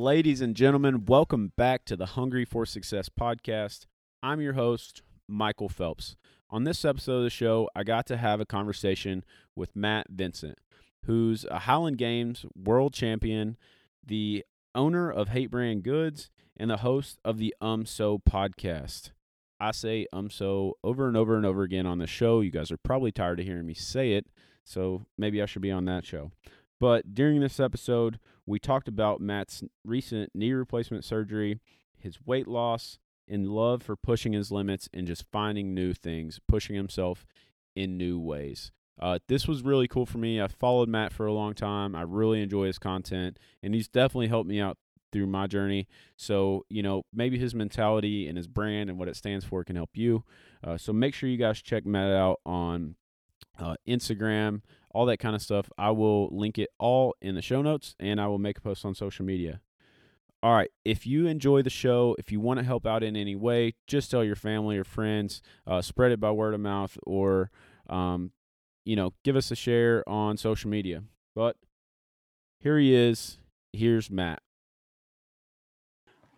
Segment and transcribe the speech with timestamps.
[0.00, 3.84] Ladies and gentlemen, welcome back to the Hungry for Success podcast.
[4.22, 6.16] I'm your host, Michael Phelps.
[6.48, 9.24] On this episode of the show, I got to have a conversation
[9.54, 10.56] with Matt Vincent,
[11.04, 13.58] who's a Highland Games world champion,
[14.02, 14.42] the
[14.74, 19.10] owner of HVIII Brand Goods, and the host of the Um So podcast.
[19.60, 22.40] I say um so over and over and over again on the show.
[22.40, 24.24] You guys are probably tired of hearing me say it,
[24.64, 26.30] so maybe I should be on that show.
[26.80, 28.18] But during this episode,
[28.50, 31.60] we talked about Matt's recent knee replacement surgery,
[31.98, 36.74] his weight loss, and love for pushing his limits and just finding new things, pushing
[36.74, 37.24] himself
[37.76, 38.72] in new ways.
[39.00, 40.40] Uh, this was really cool for me.
[40.40, 41.94] I followed Matt for a long time.
[41.94, 44.76] I really enjoy his content, and he's definitely helped me out
[45.12, 45.88] through my journey.
[46.16, 49.76] So, you know, maybe his mentality and his brand and what it stands for can
[49.76, 50.24] help you.
[50.62, 52.96] Uh, so make sure you guys check Matt out on
[53.58, 55.70] uh, Instagram, all that kind of stuff.
[55.78, 58.84] I will link it all in the show notes and I will make a post
[58.84, 59.60] on social media.
[60.42, 60.70] All right.
[60.84, 64.10] If you enjoy the show, if you want to help out in any way, just
[64.10, 67.50] tell your family or friends, uh, spread it by word of mouth, or,
[67.88, 68.32] um,
[68.84, 71.02] you know, give us a share on social media.
[71.34, 71.56] But
[72.60, 73.38] here he is.
[73.72, 74.40] Here's Matt.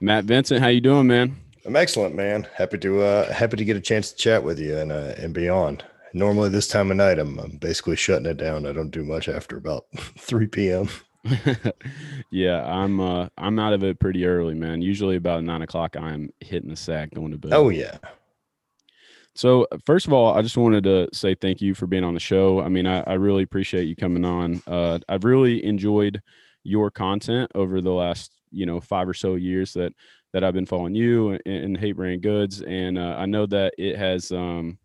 [0.01, 1.37] Matt Vincent, how you doing, man?
[1.65, 2.49] I'm excellent, man.
[2.55, 5.33] Happy to uh happy to get a chance to chat with you and uh and
[5.33, 5.85] beyond.
[6.15, 8.67] Normally this time of night I'm, I'm basically shutting it down.
[8.67, 9.87] I don't do much after about
[10.19, 10.89] 3 p.m.
[12.31, 14.83] yeah, I'm uh I'm out of it pretty early, man.
[14.83, 17.53] Usually about nine o'clock I'm hitting the sack going to bed.
[17.53, 17.99] Oh yeah.
[19.35, 22.21] So first of all, I just wanted to say thank you for being on the
[22.21, 22.61] show.
[22.61, 24.63] I mean, I, I really appreciate you coming on.
[24.67, 26.21] Uh, I've really enjoyed
[26.65, 29.93] your content over the last you know five or so years that
[30.33, 33.75] that I've been following you and, and HVIII Brand Goods, and uh, I know that
[33.79, 34.79] it has um,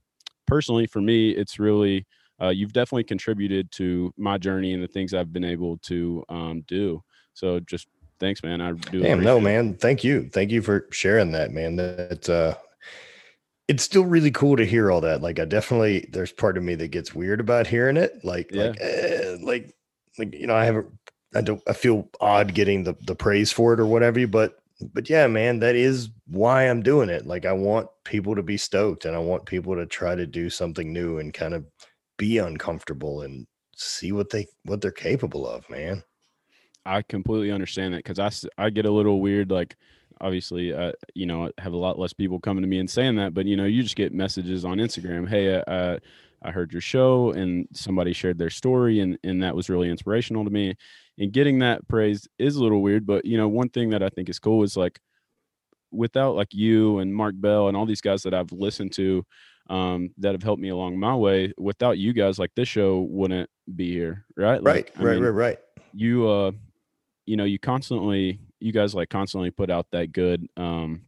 [0.47, 2.05] personally for me, it's really
[2.41, 6.63] uh, you've definitely contributed to my journey and the things I've been able to um,
[6.67, 7.03] do.
[7.33, 7.87] So just
[8.19, 8.61] thanks, man.
[8.61, 8.99] I do.
[8.99, 9.75] Damn, no, man.
[9.75, 10.29] Thank you.
[10.31, 11.75] Thank you for sharing that, man.
[11.75, 12.55] That uh,
[13.67, 15.21] it's still really cool to hear all that.
[15.21, 18.23] Like, I definitely there's part of me that gets weird about hearing it.
[18.23, 18.67] Like, yeah.
[18.67, 19.75] like, eh, like,
[20.17, 20.87] like you know, I haven't.
[21.35, 21.61] I don't.
[21.67, 24.25] I feel odd getting the the praise for it or whatever.
[24.27, 24.57] But
[24.93, 27.25] but yeah, man, that is why I'm doing it.
[27.25, 30.49] Like, I want people to be stoked, and I want people to try to do
[30.49, 31.65] something new and kind of
[32.17, 36.03] be uncomfortable and see what they what they're capable of, man.
[36.85, 38.31] I completely understand that because I
[38.63, 39.75] I get a little weird like
[40.21, 43.15] obviously uh, you know I have a lot less people coming to me and saying
[43.17, 45.99] that but you know you just get messages on instagram hey uh, uh,
[46.43, 50.43] i heard your show and somebody shared their story and and that was really inspirational
[50.43, 50.75] to me.
[51.19, 54.09] And getting that praise is a little weird but you know one thing that i
[54.09, 54.99] think is cool is like
[55.91, 59.25] without like you and mark bell and all these guys that i've listened to
[59.69, 63.49] um, that have helped me along my way without you guys like this show wouldn't
[63.75, 64.63] be here right?
[64.63, 65.59] Like, right right mean, right right.
[65.93, 66.51] you uh
[67.25, 71.03] you know you constantly you guys like constantly put out that good um,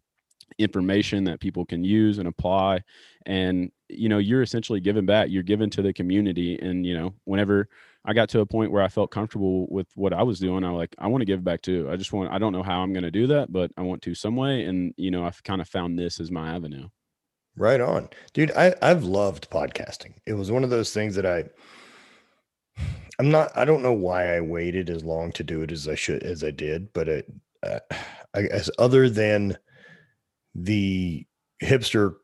[0.60, 2.84] information that people can use and apply
[3.26, 7.14] and you know you're essentially giving back you're giving to the community and you know
[7.24, 7.68] whenever
[8.06, 10.70] i got to a point where i felt comfortable with what i was doing i
[10.70, 12.94] like i want to give back too i just want i don't know how i'm
[12.94, 15.62] going to do that but i want to some way and you know i've kind
[15.62, 16.88] of found this as my avenue
[17.56, 21.44] right on dude i i've loved podcasting it was one of those things that i
[23.20, 23.52] I'm not.
[23.56, 26.42] I don't know why I waited as long to do it as I should as
[26.42, 27.32] I did, but it,
[27.62, 27.80] uh,
[28.34, 29.58] I guess other than
[30.56, 31.26] the
[31.64, 32.16] hipster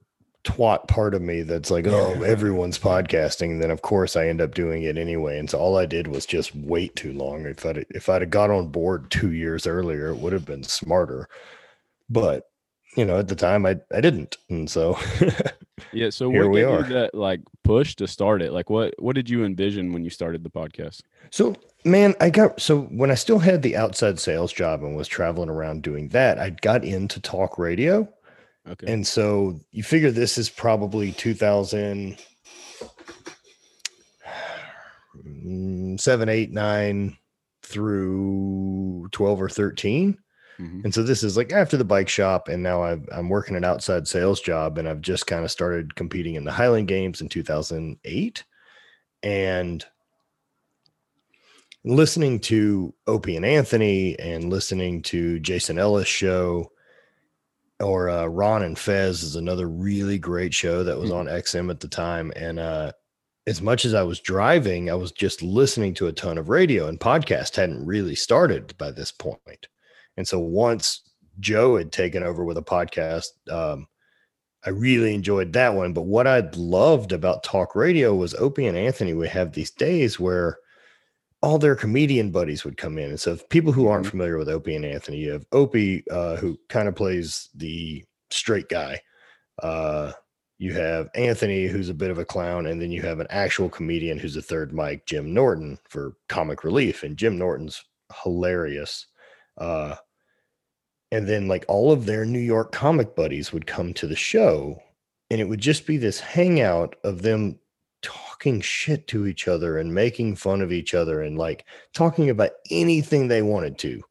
[0.43, 4.53] twat part of me that's like, oh, everyone's podcasting, then of course I end up
[4.53, 5.39] doing it anyway.
[5.39, 7.45] And so all I did was just wait too long.
[7.45, 10.63] If I if I'd have got on board two years earlier, it would have been
[10.63, 11.27] smarter.
[12.09, 12.47] But
[12.95, 14.37] you know, at the time I, I didn't.
[14.49, 14.97] And so
[15.91, 16.09] Yeah.
[16.09, 16.83] So here we are.
[16.83, 18.53] that like push to start it?
[18.53, 21.01] Like what what did you envision when you started the podcast?
[21.31, 21.55] So
[21.85, 25.49] man, I got so when I still had the outside sales job and was traveling
[25.49, 28.09] around doing that, I got into talk radio.
[28.67, 28.91] Okay.
[28.91, 32.17] And so you figure this is probably 2000
[35.99, 37.17] seven, eight, nine
[37.61, 40.17] through 12 or 13.
[40.59, 40.81] Mm-hmm.
[40.85, 43.65] And so this is like after the bike shop, and now i am working an
[43.65, 47.27] outside sales job, and I've just kind of started competing in the Highland Games in
[47.27, 48.43] 2008,
[49.21, 49.85] and
[51.85, 56.71] listening to Opie and Anthony, and listening to Jason Ellis show,
[57.79, 61.27] or uh, Ron and Fez is another really great show that was mm-hmm.
[61.29, 62.91] on XM at the time, and uh,
[63.47, 66.87] as much as I was driving, I was just listening to a ton of radio,
[66.87, 69.67] and podcast hadn't really started by this point.
[70.17, 71.01] And so once
[71.39, 73.87] Joe had taken over with a podcast, um,
[74.65, 75.93] I really enjoyed that one.
[75.93, 80.19] But what I loved about talk radio was Opie and Anthony would have these days
[80.19, 80.57] where
[81.45, 83.11] all their comedian buddies would come in.
[83.11, 84.11] And so, people who aren't Mhm.
[84.11, 88.67] familiar with Opie and Anthony, you have Opie, uh, who kind of plays the straight
[88.69, 89.01] guy.
[89.61, 90.11] Uh,
[90.57, 93.69] you have Anthony, who's a bit of a clown, and then you have an actual
[93.69, 97.03] comedian who's a third mic, Jim Norton, for comic relief.
[97.03, 97.83] And Jim Norton's
[98.23, 99.07] hilarious.
[99.57, 99.95] Uh,
[101.11, 104.81] and then, like, all of their New York comic buddies would come to the show,
[105.29, 107.59] and it would just be this hangout of them
[108.05, 112.51] talking shit to each other and making fun of each other and like talking about
[112.69, 114.03] anything they wanted to.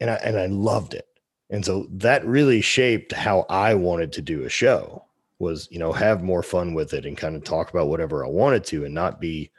[0.00, 1.06] And I and I loved it.
[1.50, 5.04] And so that really shaped how I wanted to do a show
[5.38, 8.28] was, you know, have more fun with it and kind of talk about whatever I
[8.28, 9.52] wanted to and not be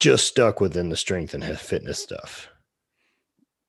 [0.00, 2.48] just stuck within the strength and fitness stuff.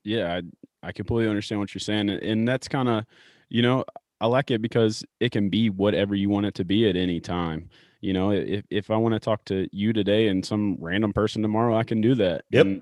[0.05, 2.09] Yeah, I, I completely understand what you're saying.
[2.09, 3.05] And, and that's kind of,
[3.49, 3.83] you know,
[4.21, 7.19] I like it because it can be whatever you want it to be at any
[7.19, 7.69] time.
[8.03, 11.41] You know, if, if I want to talk to you today and some random person
[11.41, 12.43] tomorrow, I can do that.
[12.51, 12.65] Yep.
[12.65, 12.81] And,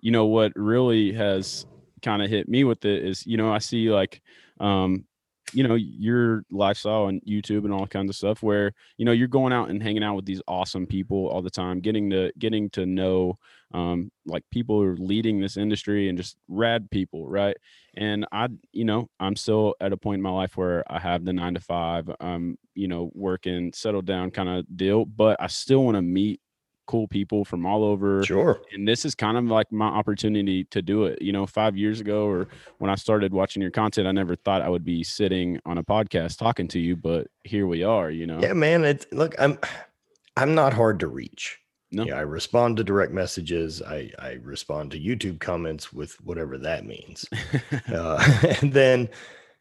[0.00, 1.66] you know, what really has
[2.02, 4.22] kind of hit me with it is, you know, I see like,
[4.60, 5.04] um,
[5.52, 9.28] you know, your lifestyle on YouTube and all kinds of stuff where, you know, you're
[9.28, 12.70] going out and hanging out with these awesome people all the time, getting to getting
[12.70, 13.38] to know
[13.74, 17.56] um like people who are leading this industry and just rad people, right?
[17.96, 21.24] And I, you know, I'm still at a point in my life where I have
[21.24, 25.48] the nine to five, um, you know, working, settled down kind of deal, but I
[25.48, 26.40] still want to meet
[26.86, 28.60] cool people from all over Sure.
[28.72, 31.98] and this is kind of like my opportunity to do it you know five years
[31.98, 35.58] ago or when i started watching your content i never thought i would be sitting
[35.64, 38.84] on a podcast talking to you but here we are you know Yeah, man.
[38.84, 39.58] It's look, I'm
[40.36, 41.58] I'm not hard to reach.
[41.94, 42.04] No.
[42.04, 43.80] Yeah, I respond to direct messages.
[43.82, 47.24] I I respond to YouTube comments with whatever that means.
[47.92, 48.22] uh,
[48.60, 49.08] and then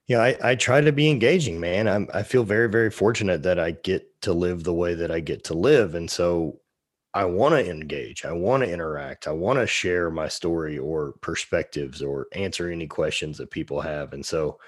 [0.07, 3.41] you know I, I try to be engaging man I'm, i feel very very fortunate
[3.44, 6.59] that i get to live the way that i get to live and so
[7.13, 11.13] i want to engage i want to interact i want to share my story or
[11.21, 14.59] perspectives or answer any questions that people have and so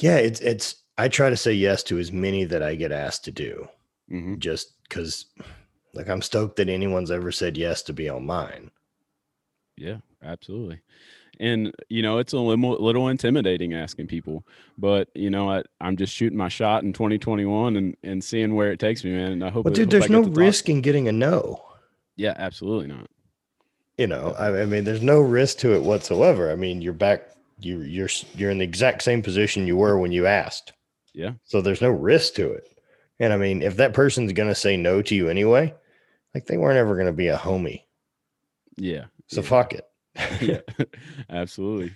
[0.00, 3.24] yeah it's it's i try to say yes to as many that i get asked
[3.24, 3.66] to do
[4.12, 4.38] Mhm.
[4.38, 5.26] just because
[5.94, 8.70] like i'm stoked that anyone's ever said yes to be on mine.
[9.76, 10.80] Yeah absolutely.
[11.40, 14.46] And you know it's a little, little intimidating asking people
[14.78, 18.70] but you know I, i'm just shooting my shot in 2021 and and seeing where
[18.70, 20.80] it takes me man and i hope but dude hope I there's no risk in
[20.80, 21.64] getting a no.
[22.16, 23.08] Yeah absolutely not.
[23.98, 26.50] You know I, I mean there's no risk to it whatsoever.
[26.50, 30.12] I mean you're back you you're you're in the exact same position you were when
[30.12, 30.72] you asked.
[31.12, 31.32] Yeah.
[31.44, 32.68] So there's no risk to it.
[33.18, 35.74] And i mean if that person's going to say no to you anyway
[36.34, 37.82] like they weren't ever going to be a homie.
[38.76, 39.04] Yeah.
[39.28, 39.46] So yeah.
[39.46, 39.86] fuck it.
[40.40, 40.60] Yeah.
[41.30, 41.92] Absolutely.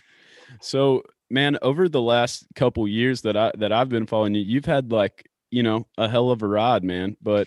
[0.61, 4.65] So man over the last couple years that i that i've been following you you've
[4.65, 7.47] had like you know a hell of a ride man but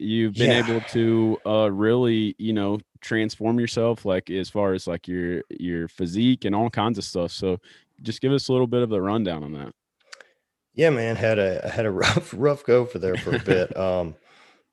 [0.00, 0.66] you've been Yeah.
[0.66, 5.86] able to uh really you know transform yourself like as far as like your your
[5.86, 7.30] physique and all kinds of stuff.
[7.30, 7.58] So
[8.02, 9.72] just give us a little bit of the rundown on that.
[10.74, 13.76] Yeah man had a had a rough rough go for there for a bit.
[13.76, 14.16] Um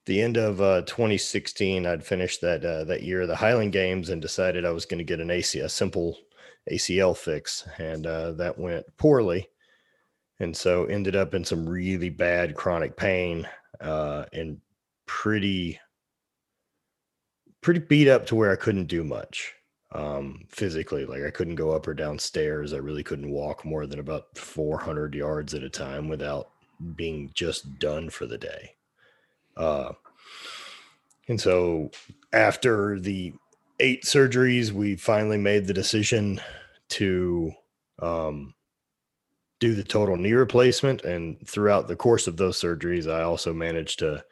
[0.09, 4.09] the end of uh 2016 i'd finished that uh, that year of the highland games
[4.09, 6.17] and decided i was going to get an ac a simple
[6.71, 9.47] acl fix and uh that went poorly.
[10.41, 13.47] And so ended up in some really bad chronic pain
[13.81, 14.59] uh and
[15.05, 15.79] pretty
[17.61, 19.53] pretty beat up to where i couldn't do much
[19.91, 21.05] um physically.
[21.05, 22.73] Like i couldn't go up or down stairs.
[22.73, 26.49] I really couldn't walk more than about 400 yards at a time without
[26.95, 28.75] being just done for the day
[29.59, 29.91] uh
[31.27, 31.91] and so
[32.33, 33.33] after the
[33.79, 36.41] eight surgeries we finally made the decision
[36.89, 37.51] to
[38.01, 38.53] um
[39.59, 41.03] do the total knee replacement.
[41.03, 44.23] And throughout the course of those surgeries i also managed to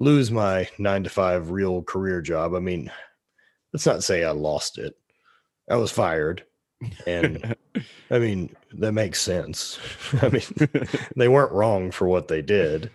[0.00, 2.54] lose my nine to five real career job.
[2.54, 2.90] I mean
[3.72, 4.94] let's not say i lost it.
[5.68, 6.44] I was fired.
[7.06, 7.56] And
[8.10, 9.78] i mean that makes sense.
[10.22, 10.68] I mean
[11.16, 12.90] they weren't wrong for what they did.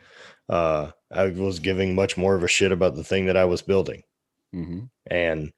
[0.47, 3.61] Uh i was giving much more of a shit about the thing that i was
[3.61, 4.03] building
[4.53, 5.51] hmm and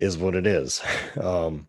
[0.00, 0.82] is what it is.
[1.20, 1.66] Um,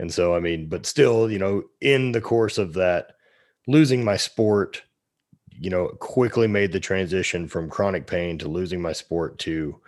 [0.00, 3.12] and so, I mean, but still, you know, in the course of that,
[3.68, 4.82] losing my sport,
[5.50, 9.80] you know, quickly made the transition from chronic pain to losing my sport to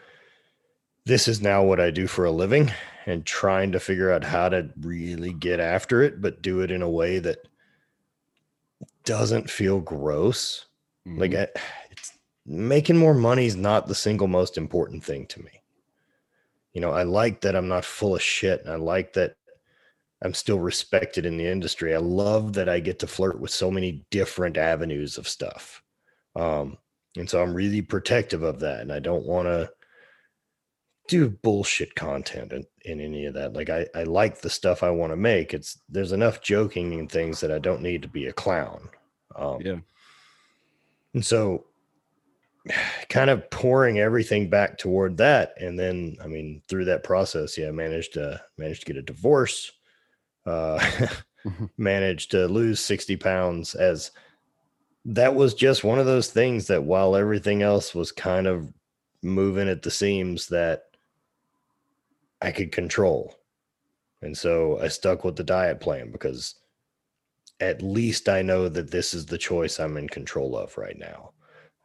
[1.05, 2.73] this is now what I do for a living
[3.07, 6.83] and trying to figure out how to really get after it, but do it in
[6.83, 7.49] a way that
[9.05, 10.67] doesn't feel gross.
[11.07, 11.49] Like Mhm.
[11.57, 11.61] I,
[12.47, 15.63] making more money is not the single most important thing to me.
[16.73, 19.35] You know, I like that I'm not full of shit and I like that
[20.23, 21.95] I'm still respected in the industry.
[21.95, 25.83] I love that I get to flirt with so many different avenues of stuff.
[26.37, 26.77] Um,
[27.17, 29.71] and so I'm really protective of that and I don't want to
[31.09, 33.53] do bullshit content in, in any of that.
[33.53, 35.53] Like I, I like the stuff I want to make.
[35.53, 38.89] It's there's enough joking and things that I don't need to be a clown.
[39.35, 39.79] Um, Yeah.
[41.15, 41.65] And so
[43.09, 45.55] kind of pouring everything back toward that.
[45.59, 49.03] And then I mean, through that process, yeah, I managed to managed to get a
[49.03, 49.73] divorce.
[50.47, 51.09] Uh
[51.79, 54.11] managed to lose 60 pounds as
[55.07, 58.73] that was just one of those things that while everything else was kind of
[59.23, 60.83] moving at the seams that
[62.43, 63.35] I could control.
[64.23, 66.57] And so I stuck with the diet plan because
[67.61, 71.33] at least I know that this is the choice I'm in control of right now.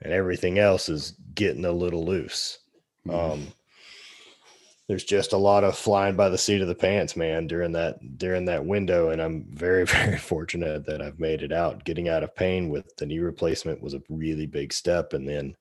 [0.02, 2.60] And everything else is getting a little loose.
[3.08, 3.14] Mhm.
[3.14, 3.54] Um,
[4.88, 8.18] there's just a lot of flying by the seat of the pants, man, during that
[8.18, 9.10] during that window.
[9.10, 11.86] And I'm very, very fortunate that I've made it out.
[11.86, 15.14] Getting out of pain with the knee replacement was a really big step.
[15.14, 15.56] And then,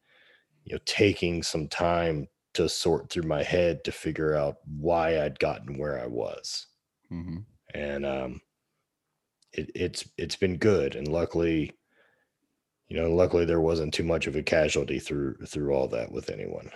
[0.64, 5.38] you know, taking some time to sort through my head to figure out why I'd
[5.41, 6.67] gotten where I was.
[7.12, 7.45] Mhm.
[7.75, 8.41] And um
[9.53, 10.95] it, it's it's been good.
[10.97, 11.73] And luckily,
[12.88, 16.31] you know, luckily there wasn't too much of a casualty through through all that with
[16.31, 16.71] anyone.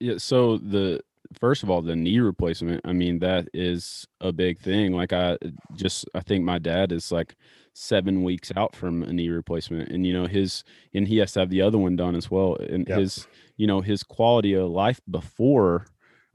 [0.00, 0.18] Yeah.
[0.18, 1.00] So the
[1.40, 2.82] first of all, the knee replacement.
[2.84, 4.92] I mean, that is a big thing.
[4.92, 5.38] Like I
[5.74, 7.36] just, I think my dad is like
[7.72, 10.64] seven weeks out from a knee replacement, and you know his,
[10.94, 12.56] and he has to have the other one done as well.
[12.56, 12.98] And Yep.
[12.98, 15.86] his, you know, his quality of life before.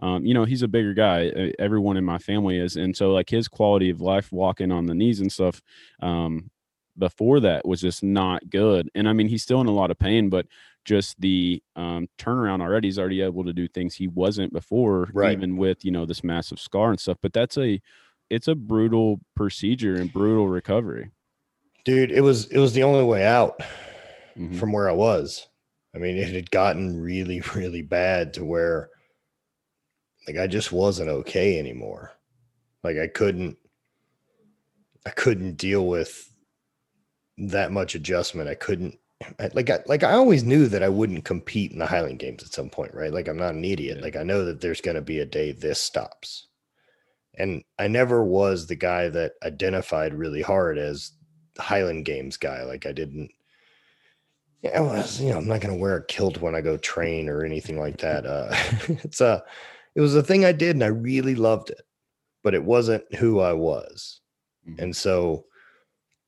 [0.03, 1.53] Um, you know, he's a bigger guy.
[1.59, 4.95] Everyone in my family is, and so like his quality of life, walking on the
[4.95, 5.61] knees and stuff,
[6.01, 6.49] um,
[6.97, 8.89] before that was just not good.
[8.95, 10.45] And I mean, he's still in a lot of pain, but
[10.83, 12.87] just the um, turnaround already.
[12.87, 15.31] He's already able to do things he wasn't before, Right.
[15.33, 17.17] even with you know this massive scar and stuff.
[17.21, 17.81] But that's a
[18.29, 21.11] it's a brutal procedure and brutal recovery.
[21.85, 23.59] Dude, it was it was the only way out
[24.37, 24.55] Mhm.
[24.57, 25.47] from where I was.
[25.93, 28.89] I mean, it had gotten really, really bad to where
[30.27, 32.11] like I just wasn't okay anymore.
[32.83, 33.57] Like I couldn't
[35.05, 36.30] I couldn't deal with
[37.37, 38.49] that much adjustment.
[38.49, 38.97] I couldn't
[39.53, 42.53] like I like I always knew that I wouldn't compete in the Highland Games at
[42.53, 43.13] some point, right?
[43.13, 43.97] Like I'm not an idiot.
[43.97, 44.03] Yeah.
[44.03, 46.47] Like I know that there's going to be a day this stops.
[47.37, 51.11] And I never was the guy that identified really hard as
[51.57, 52.63] Highland Games guy.
[52.63, 53.31] Like I didn't
[54.61, 57.29] yeah, I was, you know, I'm not gonna wear a kilt when I go train
[57.29, 58.25] or anything like that.
[58.25, 58.53] Uh
[59.03, 59.43] it's a
[59.95, 61.81] it was a thing I did and I really loved it,
[62.43, 64.21] but it wasn't who I was.
[64.67, 64.79] Mhm.
[64.79, 65.45] And so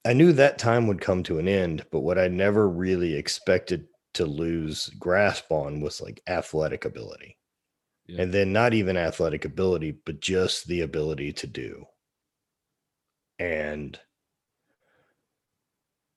[0.05, 3.87] I knew that time would come to an end, but what I never really expected
[4.13, 7.37] to lose grasp on was like athletic ability.
[8.07, 8.23] Yeah.
[8.23, 11.85] And then not even athletic ability, but just the ability to do.
[13.39, 13.97] And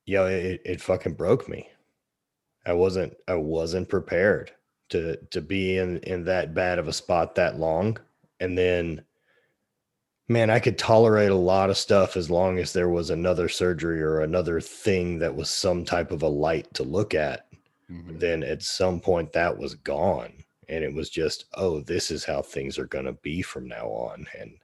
[0.04, 1.68] yeah, it, it fucking broke me.
[2.66, 4.52] I wasn't I wasn't prepared
[4.90, 7.98] to to be in in that bad of a spot that long.
[8.40, 9.05] And then
[10.28, 14.02] man, I could tolerate a lot of stuff as long as there was another surgery
[14.02, 17.48] or another thing that was some type of a light to look at.
[17.90, 18.18] Mhm.
[18.18, 20.44] Then at some point that was gone.
[20.68, 23.86] And it was just, oh, this is how things are going to be from now
[23.86, 24.26] on.
[24.36, 24.58] And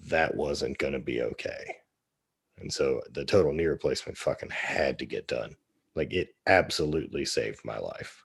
[0.00, 1.76] that wasn't going to be okay.
[2.58, 5.56] And so the total knee replacement fucking had to get done.
[5.94, 8.24] Like it absolutely saved my life.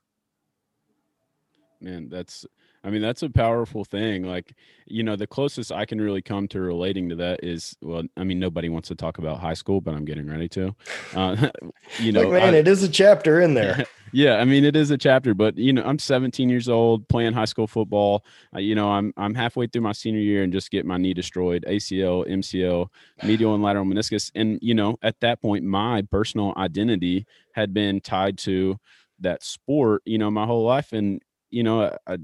[1.79, 2.45] man that's
[2.83, 4.53] i mean that's a powerful thing like
[4.85, 8.23] you know the closest i can really come to relating to that is well i
[8.23, 10.75] mean nobody wants to talk about high school but i'm getting ready to
[11.15, 11.49] uh,
[11.99, 13.85] you know like, man, I- it is a chapter in there.
[14.13, 17.33] yeah i mean it is a chapter but you know i'm 17 years old playing
[17.33, 18.23] high school football
[18.55, 21.13] uh, you know i'm i'm halfway through my senior year and just get my knee
[21.15, 22.87] destroyed acl mcl
[23.23, 27.99] medial and lateral meniscus and you know at that point my personal identity had been
[27.99, 28.77] tied to
[29.19, 32.17] that sport you know my whole life and you know I,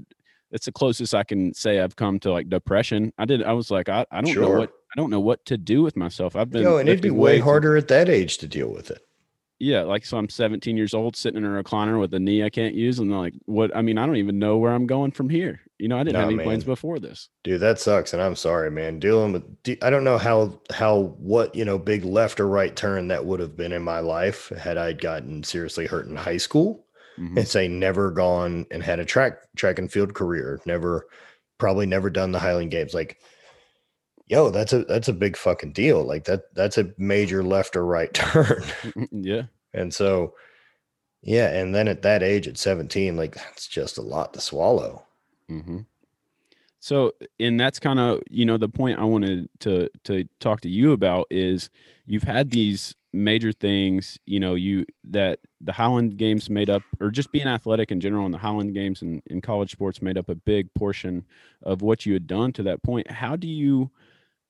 [0.52, 3.70] It's the closest i can say i've come to like depression i did i was
[3.70, 6.50] like i, I don't know what i don't know what to do with myself i've
[6.50, 9.00] been Yo, and it'd be way harder at that age to deal with it.
[9.60, 12.48] yeah, like so I'm 17 years old sitting in a recliner with a knee I
[12.48, 12.98] can't use.
[12.98, 15.60] And like, what I mean, I don't even know where I'm going from here.
[15.78, 17.28] You know, I didn't have any plans before this.
[17.44, 18.98] Dude, that sucks, and I'm sorry, man.
[18.98, 19.44] Dealing with,
[19.82, 23.40] I don't know how how what you know, big left or right turn that would
[23.40, 26.86] have been in my life had I gotten seriously hurt in high school,
[27.18, 27.36] Mhm.
[27.38, 31.06] and say never gone and had a track track and field career, never,
[31.58, 32.94] probably never done the Highland Games.
[32.94, 33.18] Like,
[34.28, 36.02] yo, that's a that's a big fucking deal.
[36.04, 38.62] Like that that's a major left or right turn,
[39.10, 39.42] yeah.
[39.74, 40.34] and so,
[41.22, 45.04] yeah, and then at that age, at 17, like that's just a lot to swallow.
[45.48, 45.80] hmm
[46.80, 50.68] So, and that's kind of, you know, the point I wanted to, to talk to
[50.70, 51.68] you about is
[52.06, 57.10] you've had these major things, you know, you that the Highland Games made up, or
[57.10, 60.28] just being athletic in general, and the Highland Games and in college sports made up
[60.28, 61.24] a big portion
[61.62, 63.10] of what you had done to that point.
[63.10, 63.90] How do you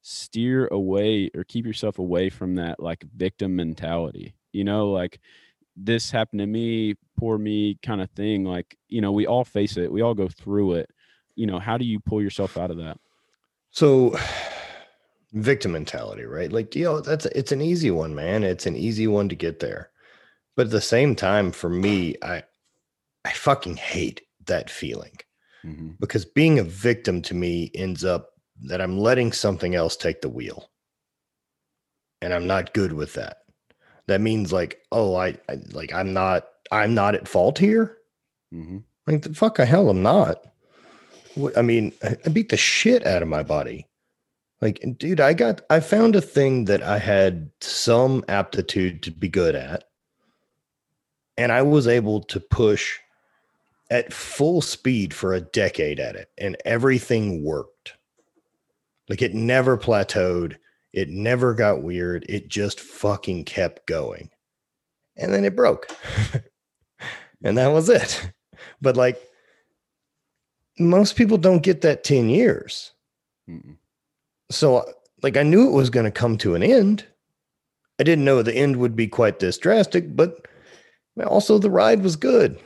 [0.02, 4.34] steer away or keep yourself away from that like victim mentality?
[4.52, 5.20] You know, like
[5.76, 8.44] this happened to me, poor me kind of thing.
[8.44, 10.90] Like, you know, we all face it, we all go through it.
[11.34, 12.98] You know, how do you pull yourself out of that?
[13.70, 14.18] So,
[15.32, 16.52] victim mentality, right?
[16.52, 18.44] Like, you know, that's it's an easy one, man.
[18.44, 19.90] It's an easy one to get there.
[20.56, 22.42] But at the same time, for me, I
[23.25, 25.16] I fucking hate that feeling.
[25.64, 25.90] Mm-hmm.
[26.00, 28.30] Because being a victim to me ends up
[28.62, 30.70] that I'm letting something else take the wheel.
[32.22, 33.38] And I'm not good with that
[34.10, 37.99] that means like, oh, I, I like I'm not I'm not at fault here.
[38.52, 38.78] Mm-hmm.
[39.06, 40.42] Like the fuck, I hell, I'm not.
[41.56, 43.87] I mean, I beat the shit out of my body.
[44.60, 49.28] Like, dude, I got I found a thing that I had some aptitude to be
[49.28, 49.84] good at,
[51.38, 52.98] and I was able to push
[53.90, 57.94] at full speed for a decade at it, and everything worked.
[59.08, 60.56] Like it never plateaued.
[60.92, 62.24] It never got weird.
[62.28, 64.30] It just fucking kept going.
[65.16, 65.88] And then it broke.
[67.44, 68.30] and that was it.
[68.80, 69.20] But like
[70.78, 72.92] most people don't get that 10 years.
[73.48, 73.76] Mm-mm.
[74.50, 74.85] So
[75.23, 77.07] like I knew it was going to come to an end.
[77.99, 80.47] I didn't know the end would be quite this drastic, but
[81.26, 82.59] also the ride was good.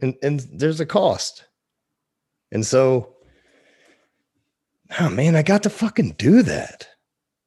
[0.00, 1.44] And and there's a cost.
[2.52, 3.14] And so
[4.98, 6.88] oh man, I got to fucking do that.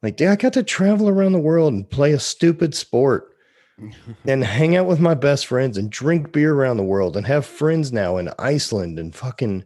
[0.04, 3.34] Like, dude, I got to travel around the world and play a stupid sport
[4.26, 7.46] and hang out with my best friends and drink beer around the world and have
[7.46, 9.64] friends now in Iceland and fucking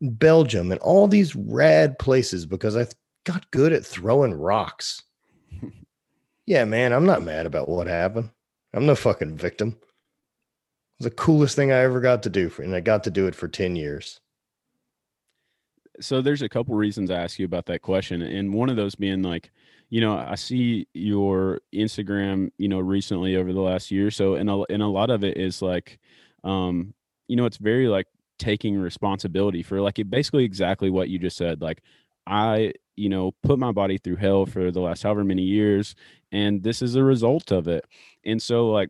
[0.00, 2.86] Belgium and all these rad places because I
[3.24, 5.02] got good at throwing rocks.
[6.46, 8.30] yeah, man, I'm not mad about what happened.
[8.72, 9.76] I'm no fucking victim.
[9.80, 13.10] It was the coolest thing I ever got to do, for, and I got to
[13.10, 14.20] do it for 10 years.
[16.00, 18.94] So there's a couple reasons I ask you about that question, and one of those
[18.94, 19.50] being like,
[19.90, 24.10] you know, I see your Instagram, you know, recently over the last year.
[24.10, 25.98] So, and a, and a lot of it is like,
[26.44, 26.94] um,
[27.26, 28.06] you know, it's very like
[28.40, 31.60] taking responsibility for like it basically exactly what you just said.
[31.62, 31.82] Like,
[32.26, 35.94] I, you know, put my body through hell for the last however many years,
[36.32, 37.84] and this is a result of it.
[38.24, 38.88] And so, like,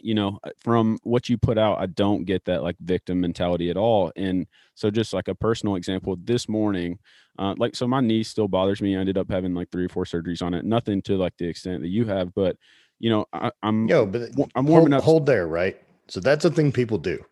[0.00, 3.70] you know, uh, from what you put out, I don't get that like victim mentality
[3.70, 4.12] at all.
[4.16, 6.98] And so, just like a personal example, this morning,
[7.38, 8.96] uh, like, so my knee still bothers me.
[8.96, 10.64] I ended up having like three or four surgeries on it.
[10.64, 12.56] Nothing to like the extent that you have, but
[12.98, 15.04] you know, I, am yo, but I'm warming hold, up.
[15.04, 15.80] Hold there, right?
[16.08, 17.24] So that's a thing people do.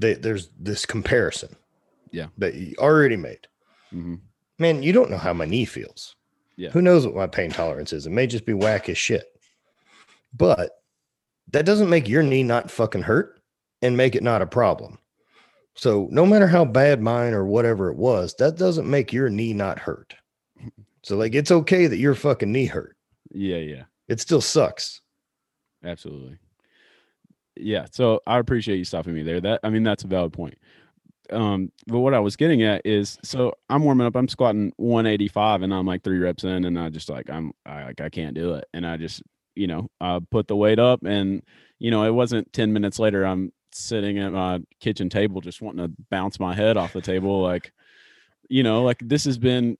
[0.00, 1.54] They, there's this comparison,
[2.10, 3.46] yeah, that you already made.
[3.92, 4.16] Mm-hmm.
[4.58, 6.16] Man, you don't know how my knee feels.
[6.56, 8.06] Yeah, who knows what my pain tolerance is?
[8.06, 9.26] It may just be whack as shit.
[10.36, 10.70] But
[11.52, 13.40] that doesn't make your knee not fucking hurt
[13.82, 14.98] and make it not a problem.
[15.76, 19.52] So no matter how bad mine or whatever it was, that doesn't make your knee
[19.52, 20.14] not hurt.
[21.02, 22.96] So like it's okay that your fucking knee hurt.
[23.30, 23.82] Yeah, yeah.
[24.08, 25.00] It still sucks.
[25.84, 26.38] Absolutely.
[27.56, 27.86] Yeah.
[27.92, 29.40] So I appreciate you stopping me there.
[29.40, 30.58] That I mean that's a valid point.
[31.30, 35.62] Um, but what I was getting at is so I'm warming up, I'm squatting 185
[35.62, 38.34] and I'm like three reps in and I just like I'm I like I can't
[38.34, 38.64] do it.
[38.74, 39.22] And I just
[39.54, 41.42] you know, i put the weight up and,
[41.78, 45.86] you know, it wasn't 10 minutes later, I'm sitting at my kitchen table, just wanting
[45.86, 47.42] to bounce my head off the table.
[47.42, 47.72] Like,
[48.48, 49.76] you know, like this has been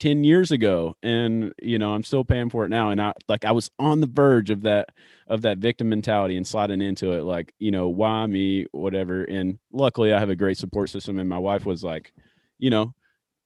[0.00, 2.90] 10 years ago and, you know, I'm still paying for it now.
[2.90, 4.90] And I, like, I was on the verge of that,
[5.30, 7.22] of that victim mentality and sliding into it.
[7.22, 9.22] Like, you know, why me, whatever.
[9.22, 11.20] And luckily I have a great support system.
[11.20, 12.12] And my wife was like,
[12.58, 12.92] you know,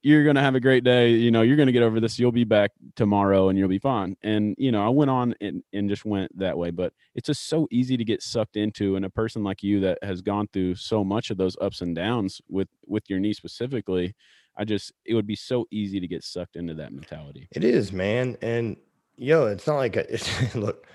[0.02, 1.10] you're to have a great day.
[1.10, 2.18] You know, you're to get over this.
[2.18, 4.16] You'll be back tomorrow and you'll be fine.
[4.22, 6.70] And, you know, I went on and, and just went that way.
[6.70, 8.96] But it's just so easy to get sucked into.
[8.96, 11.94] And a person like you that has gone through so much of those ups and
[11.94, 14.14] downs with, with your knee specifically,
[14.56, 17.46] I just, it would be so easy to get sucked into that mentality.
[17.52, 18.38] It is, man.
[18.40, 18.78] And,
[19.16, 20.86] yo, it's not like, a, it's, look,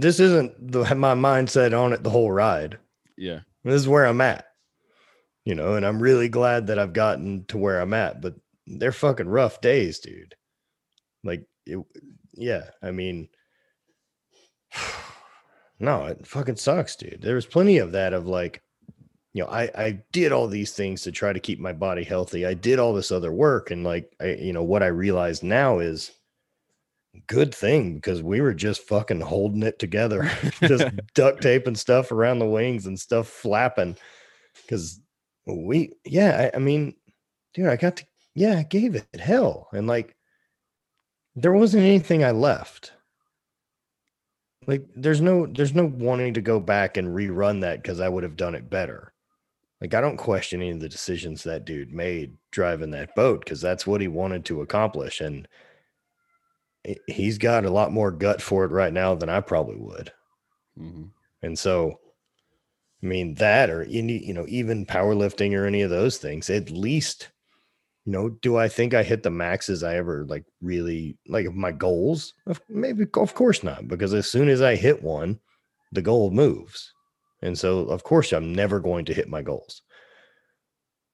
[0.00, 2.78] this isn't the, my mindset on it the whole ride.
[3.16, 3.40] Yeah.
[3.64, 4.46] This is where I'm at
[5.46, 8.34] you know, and I'm really glad that I've gotten to where I'm at, but
[8.66, 10.34] they're fucking rough days, dude.
[11.22, 11.78] Like, it,
[12.34, 13.28] yeah, I mean,
[15.78, 17.22] no, it fucking sucks, dude.
[17.22, 18.60] There was plenty of that of like,
[19.34, 22.44] you know, I I did all these things to try to keep my body healthy.
[22.44, 25.78] I did all this other work, and like, I you know what I realize now
[25.78, 26.10] is
[27.26, 30.30] good thing because we were just fucking holding it together,
[30.62, 33.96] just duct taping stuff around the wings and stuff flapping
[34.62, 35.00] because
[35.46, 36.96] we yeah I, I, mean
[37.54, 40.16] dude i got to yeah i gave it hell and like
[41.36, 42.92] there wasn't anything I left.
[44.66, 48.24] Like there's no there's no wanting to go back and rerun that because I would
[48.24, 49.12] have done it better.
[49.80, 53.60] Like I don't question any of the decisions that dude made driving that boat because
[53.60, 55.20] that's what he wanted to accomplish.
[55.20, 55.46] And
[57.06, 60.12] he's got a lot more gut for it right now than I probably would.
[60.78, 61.04] Mm-hmm.
[61.42, 61.98] And so
[63.02, 66.70] I mean that or any, you know, even powerlifting or any of those things, at
[66.70, 67.30] least
[68.06, 71.72] you know, do I think I hit the maxes I ever like really like my
[71.72, 72.34] goals?
[72.68, 75.40] Maybe, of course not, because as soon as I hit one,
[75.90, 76.92] the goal moves.
[77.42, 79.82] And so, of course, I'm never going to hit my goals.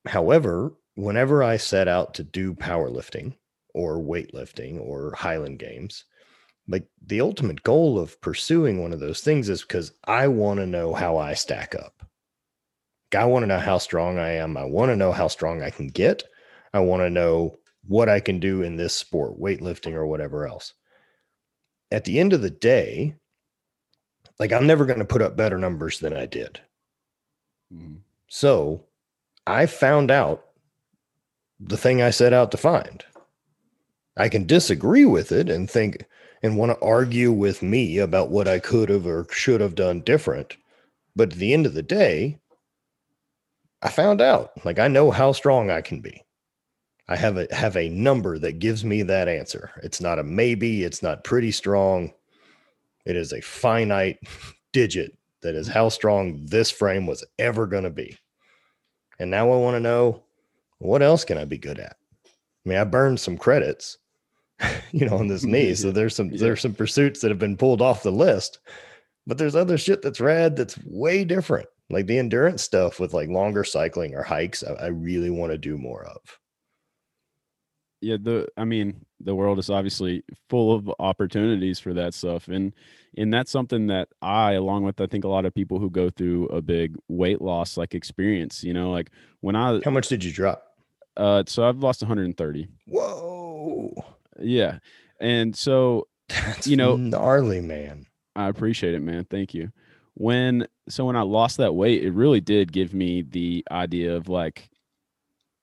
[0.07, 3.37] However, whenever I set out to do powerlifting
[3.75, 6.05] or weightlifting or Highland Games,
[6.69, 10.67] like the ultimate goal of pursuing one of those things is because I want to
[10.67, 12.07] know how I stack up.
[13.15, 14.57] I want to know how strong I am.
[14.57, 16.23] I want to know how strong I can get.
[16.73, 20.73] I want to know what I can do in this sport, weightlifting or whatever else.
[21.91, 23.17] At the end of the day,
[24.39, 26.61] like I'm never going to put up better numbers than I did.
[27.73, 27.97] Mm-hmm.
[28.29, 28.87] So
[29.47, 30.45] I found out
[31.61, 33.05] the thing I set out to find.
[34.17, 36.05] I can disagree with it and think
[36.43, 40.01] and want to argue with me about what I could have or should have done
[40.01, 40.57] different.
[41.15, 42.39] But at the end of the day,
[43.83, 46.23] I found out like I know how strong I can be.
[47.09, 49.71] I have a have a number that gives me that answer.
[49.83, 52.13] It's not a maybe, it's not pretty strong.
[53.05, 54.19] It is a finite
[54.73, 58.17] digit that is how strong this frame was ever going to be.
[59.19, 60.23] And now I want to know
[60.79, 61.97] what else can I be good at?
[62.25, 63.99] I mean, I burned some credits,
[64.93, 65.75] you know, on this knee.
[65.75, 66.39] So there's some yeah.
[66.39, 68.59] there's some pursuits that have been pulled off the list.
[69.27, 71.69] But there's other shit that's rad that's way different.
[71.91, 75.59] Like the endurance stuff with like longer cycling or hikes, I, I really want to
[75.59, 76.21] do more of
[78.03, 82.75] yeah the i mean the world is obviously full of opportunities for that stuff and
[83.17, 86.11] and that's something that i along with i think a lot of people who go
[86.11, 89.11] through a big weight loss like experience you know like
[89.41, 90.75] when i how much did you drop
[91.17, 94.05] uh so i've lost 130 whoa
[94.41, 94.79] yeah
[95.21, 99.71] and so that's you know gnarly man i appreciate it man thank you
[100.15, 104.29] when so when i lost that weight it really did give me the idea of
[104.29, 104.71] like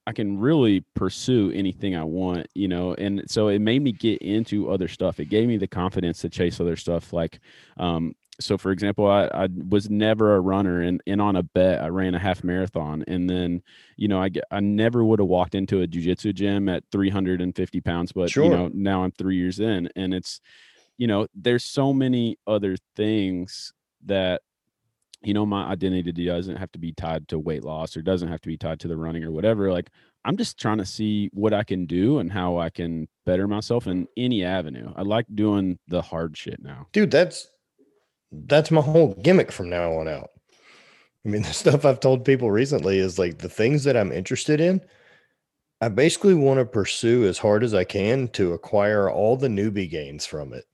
[0.09, 2.95] I can really pursue anything I want, you know.
[2.95, 5.19] And so it made me get into other stuff.
[5.19, 7.13] It gave me the confidence to chase other stuff.
[7.13, 7.39] Like,
[7.77, 11.81] um, so for example, I, I was never a runner and, and on a bet,
[11.81, 13.03] I ran a half marathon.
[13.07, 13.61] And then,
[13.97, 18.11] you know, I, I never would have walked into a jujitsu gym at 350 pounds,
[18.11, 18.45] but, sure.
[18.45, 20.41] you know, now I'm three years in and it's,
[20.97, 23.73] you know, there's so many other things
[24.05, 24.41] that
[25.21, 28.41] you know, my identity doesn't have to be tied to weight loss or doesn't have
[28.41, 29.71] to be tied to the running or whatever.
[29.71, 29.89] Like,
[30.25, 33.87] I'm just trying to see what I can do and how I can better myself
[33.87, 34.93] in any avenue.
[34.95, 36.87] I like doing the hard shit now.
[36.91, 37.49] Dude, that's
[38.31, 40.29] that's my whole gimmick from now on out.
[41.25, 44.59] I mean, the stuff I've told people recently is like the things that I'm interested
[44.61, 44.81] in.
[45.81, 49.89] I basically want to pursue as hard as I can to acquire all the newbie
[49.89, 50.65] gains from it.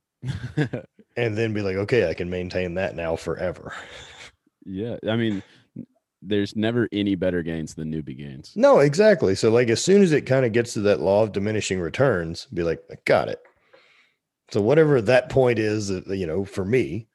[1.15, 3.72] and then be like, okay, I can maintain that now forever.
[4.65, 5.44] Yeah, I mean,
[6.24, 8.54] there's never any better gains than newbie gains.
[8.56, 9.36] No, exactly.
[9.36, 12.46] So like as soon as it kind of gets to that law of diminishing returns,
[12.46, 13.41] be like, I got it.
[14.52, 17.08] So whatever that point is, uh, you know, for me,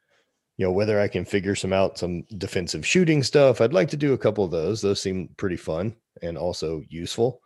[0.61, 3.97] you know, whether I can figure some out some defensive shooting stuff, I'd like to
[3.97, 4.79] do a couple of those.
[4.79, 7.41] Those seem pretty fun and also useful.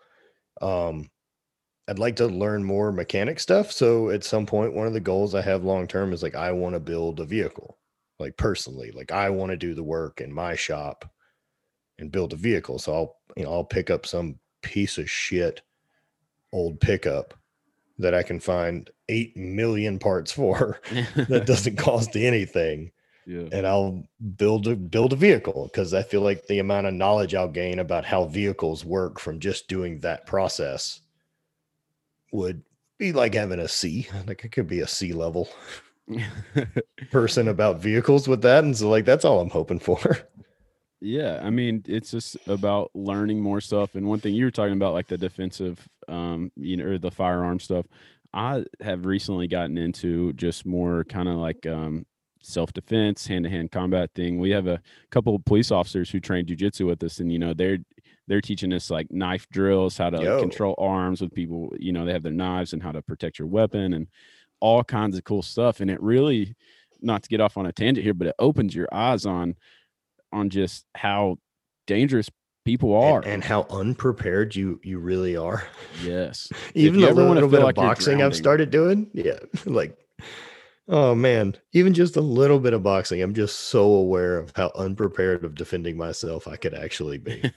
[0.62, 1.10] Um,
[1.88, 3.72] I'd like to learn more mechanic stuff.
[3.72, 6.52] So at some point, one of the goals I have long term is like I
[6.52, 7.78] want to build a vehicle
[8.20, 11.10] like personally like i want to do the work in my shop
[12.00, 15.62] and build a vehicle so i'll you know i'll pick up some piece of shit
[16.54, 17.34] old pickup
[17.98, 20.80] that i can find 8 million parts for
[21.28, 22.92] that doesn't cost anything
[23.26, 23.48] yeah.
[23.52, 24.04] and i'll
[24.38, 27.80] build a build a vehicle because i feel like the amount of knowledge i'll gain
[27.80, 31.02] about how vehicles work from just doing that process
[32.32, 32.62] would
[32.98, 35.50] be like having a c like it could be a c level
[37.12, 38.64] person about vehicles with that.
[38.64, 40.00] And so like that's all I'm hoping for.
[41.02, 43.96] Yeah, I mean, it's just about learning more stuff.
[43.96, 47.12] And one thing you were talking about, like the defensive, um, you know, or the
[47.12, 47.86] firearm stuff.
[48.34, 52.06] I have recently gotten into just more kind of like um,
[52.46, 54.40] self defense, hand to hand combat thing.
[54.40, 54.82] We have a
[55.12, 57.80] couple of police officers who train jujitsu with us, and you know, they're
[58.28, 60.40] they're teaching us like knife drills, how to Yo.
[60.40, 61.74] control arms with people.
[61.80, 64.08] You know, they have their knives and how to protect your weapon, and
[64.62, 66.56] all kinds of cool stuff and it really
[67.02, 69.54] not to get off on a tangent here but it opens your eyes on
[70.32, 71.38] on just how
[71.88, 72.30] dangerous
[72.66, 73.20] People are.
[73.20, 75.68] and, and how unprepared you you really are.
[76.04, 76.52] yes.
[76.74, 79.96] Even the ever little bit of like you're boxing I've started doing, yeah, like
[80.88, 84.72] oh man, even just a little bit of boxing, I'm just so aware of how
[84.76, 87.52] unprepared of defending myself I could actually be.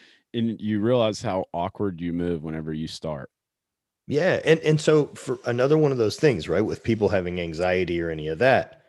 [0.34, 3.30] and you realize how awkward you move whenever you start.
[4.08, 8.00] Yeah, and and so for another one of those things, right, with people having anxiety
[8.00, 8.82] or any of that,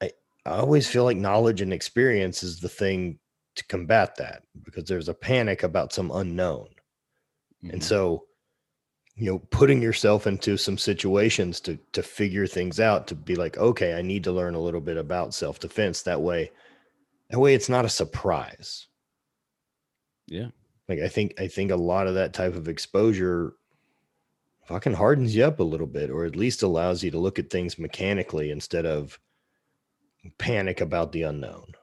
[0.00, 0.10] I,
[0.46, 3.18] I always feel like knowledge and experience is the thing
[3.56, 6.68] to combat that because there's a panic about some unknown.
[7.70, 7.84] And Mhm.
[7.84, 8.26] so,
[9.20, 13.58] you know, putting yourself into some situations to to figure things out, to be like,
[13.58, 16.02] okay, I need to learn a little bit about self-defense.
[16.02, 16.50] That way,
[17.30, 18.88] that way it's not a surprise.
[20.26, 20.48] Yeah.
[20.88, 23.54] Like I think I think a lot of that type of exposure
[24.66, 27.50] fucking hardens you up a little bit, or at least allows you to look at
[27.50, 29.18] things mechanically instead of
[30.38, 31.74] panic about the unknown.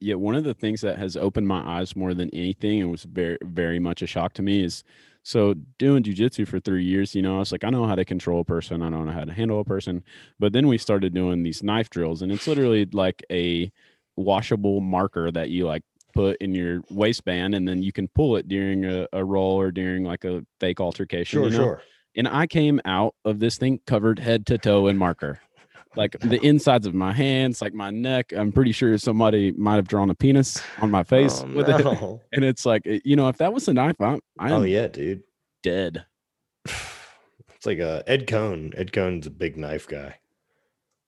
[0.00, 3.04] yeah, one of the things that has opened my eyes more than anything and was
[3.04, 4.84] very, very much a shock to me is
[5.28, 8.04] so doing jujitsu for three years, you know, I was like, I know how to
[8.06, 10.02] control a person, I don't know how to handle a person.
[10.38, 13.70] But then we started doing these knife drills, and it's literally like a
[14.16, 15.82] washable marker that you like
[16.14, 19.70] put in your waistband, and then you can pull it during a, a roll or
[19.70, 21.40] during like a fake altercation.
[21.40, 21.56] Sure, you know?
[21.56, 21.82] sure.
[22.16, 25.42] And I came out of this thing covered head to toe in marker.
[25.98, 28.32] Like the insides of my hands, like my neck.
[28.32, 32.20] I'm pretty sure somebody might have drawn a penis on my face Oh, with it.
[32.32, 35.24] And it's like, you know, if that was a knife, I'm, I'm oh yeah, dude.
[35.64, 36.04] dead.
[37.56, 38.72] It's like uh, Ed Coan.
[38.78, 40.14] Ed Coan's a big knife guy.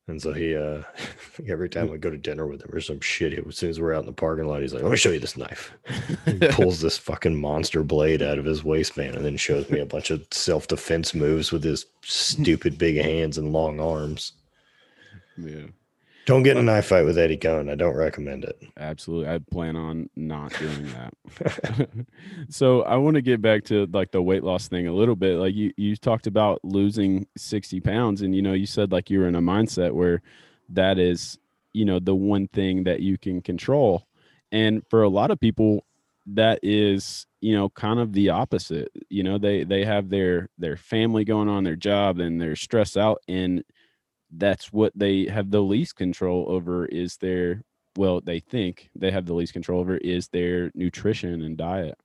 [0.09, 0.83] And so he, uh,
[1.49, 3.95] every time we go to dinner with him or some shit, as soon as we're
[3.95, 5.73] out in the parking lot, he's like, let me show you this knife.
[6.27, 9.87] He pulls this fucking monster blade out of his waistband and then shows me a
[9.87, 14.33] bunch of self defense moves with his stupid big hands and long arms.
[15.37, 15.67] Yeah,
[16.27, 17.71] Don't get in a knife fight with Eddie Coan.
[17.71, 18.61] I don't recommend it.
[18.79, 19.33] absolutely.
[19.33, 21.89] I plan on not doing that.
[22.49, 25.37] so I want to get back to like the weight loss thing a little bit.
[25.39, 29.21] Like you, you talked about losing 60 pounds and, you know, you said like you
[29.21, 30.23] were in a mindset where
[30.71, 31.39] that is,
[31.73, 34.07] you know, the one thing that you can control.
[34.53, 35.85] And for a lot of people,
[36.27, 38.91] that is, you know, kind of the opposite.
[39.09, 42.97] You know, they, they have their, their family going on, their job, and they're stressed
[42.97, 43.23] out.
[43.27, 43.65] And
[44.37, 47.63] that's what they have the least control over is their,
[47.97, 51.99] well, they think they have the least control over is their nutrition and diet.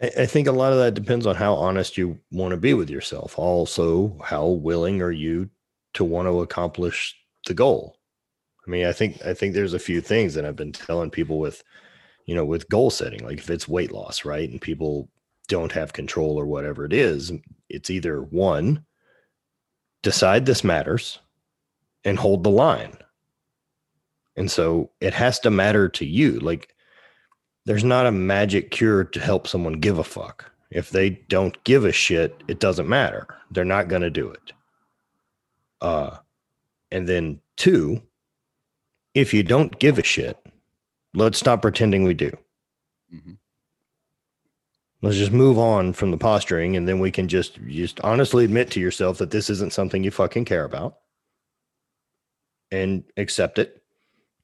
[0.00, 2.90] I think a lot of that depends on how honest you want to be with
[2.90, 3.38] yourself.
[3.38, 5.48] Also, how willing are you
[5.94, 7.96] to want to accomplish the goal?
[8.66, 11.38] I mean, I think I think there's a few things that I've been telling people
[11.38, 11.62] with,
[12.26, 14.50] you know, with goal setting, like if it's weight loss, right?
[14.50, 15.08] And people
[15.48, 17.30] don't have control or whatever it is,
[17.68, 18.84] it's either one,
[20.02, 21.20] decide this matters
[22.04, 22.96] and hold the line.
[24.36, 26.38] And so it has to matter to you.
[26.40, 26.74] Like
[27.66, 30.50] there's not a magic cure to help someone give a fuck.
[30.70, 33.28] If they don't give a shit, it doesn't matter.
[33.50, 34.52] They're not going to do it.
[35.80, 36.18] Uh
[36.90, 38.02] and then two,
[39.14, 40.36] if you don't give a shit,
[41.14, 42.36] let's stop pretending we do.
[43.12, 43.38] Mhm.
[45.02, 48.70] Let's just move on from the posturing and then we can just just honestly admit
[48.72, 50.98] to yourself that this isn't something you fucking care about
[52.74, 53.82] and accept it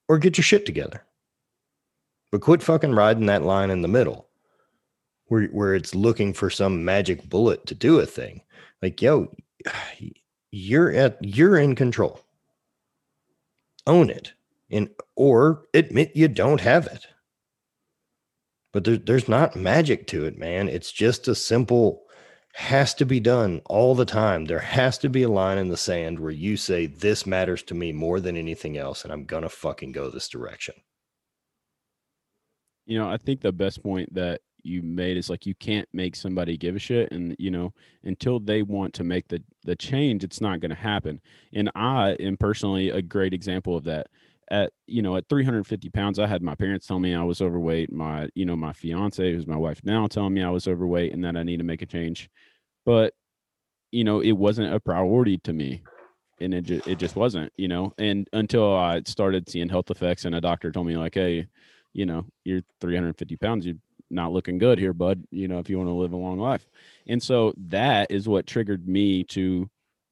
[0.08, 1.02] or get your shit together.
[2.30, 4.28] But quit fucking riding that line in the middle
[5.26, 8.42] where where it's looking for some magic bullet to do a thing.
[8.82, 9.34] Like, yo,
[10.50, 12.20] you're at you're in control.
[13.86, 14.32] Own it.
[14.70, 17.06] And or admit you don't have it.
[18.72, 20.68] But there, there's not magic to it, man.
[20.68, 22.04] It's just a simple
[22.54, 24.46] has to be done all the time.
[24.46, 27.74] There has to be a line in the sand where you say, This matters to
[27.74, 30.74] me more than anything else, and I'm gonna fucking go this direction.
[32.86, 36.16] you know, I think the best point that you made is like you can't make
[36.16, 37.72] somebody give a shit, and you know,
[38.04, 41.20] until they want to make the the change, it's not going to happen.
[41.52, 44.08] And I am personally a great example of that.
[44.50, 47.92] At you know, at 350 pounds, I had my parents tell me I was overweight.
[47.92, 51.24] My you know, my fiance, who's my wife now, telling me I was overweight and
[51.24, 52.28] that I need to make a change.
[52.84, 53.14] But
[53.92, 55.82] you know, it wasn't a priority to me.
[56.42, 60.24] And it, ju- it just wasn't, you know, and until I started seeing health effects
[60.24, 61.48] and a doctor told me like, Hey,
[61.92, 63.74] you know, you're 350 pounds, you're
[64.10, 65.22] not looking good here, bud.
[65.30, 66.66] You know, if you want to live a long life.
[67.06, 69.68] And so that is what triggered me to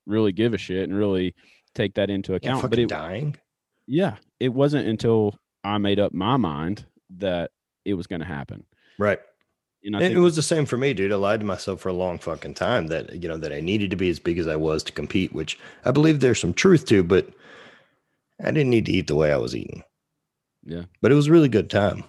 [0.07, 1.35] really give a shit and really
[1.75, 2.63] take that into account.
[2.63, 3.37] fucking but it, dying.
[3.89, 6.85] Yeah, it wasn't until I made up my mind
[7.17, 7.51] that
[7.85, 8.65] it was going to happen.
[8.99, 9.19] Right.
[9.83, 11.13] And think it was the same for me, dude.
[11.13, 13.91] I lied to myself for a long fucking time that you know that I needed
[13.91, 16.85] to be as big as I was to compete, which I believe there's some truth
[16.87, 17.29] to, but
[18.41, 19.85] I didn't need to eat the way I was eating.
[20.65, 20.83] Yeah.
[21.01, 22.05] But it was a really good time.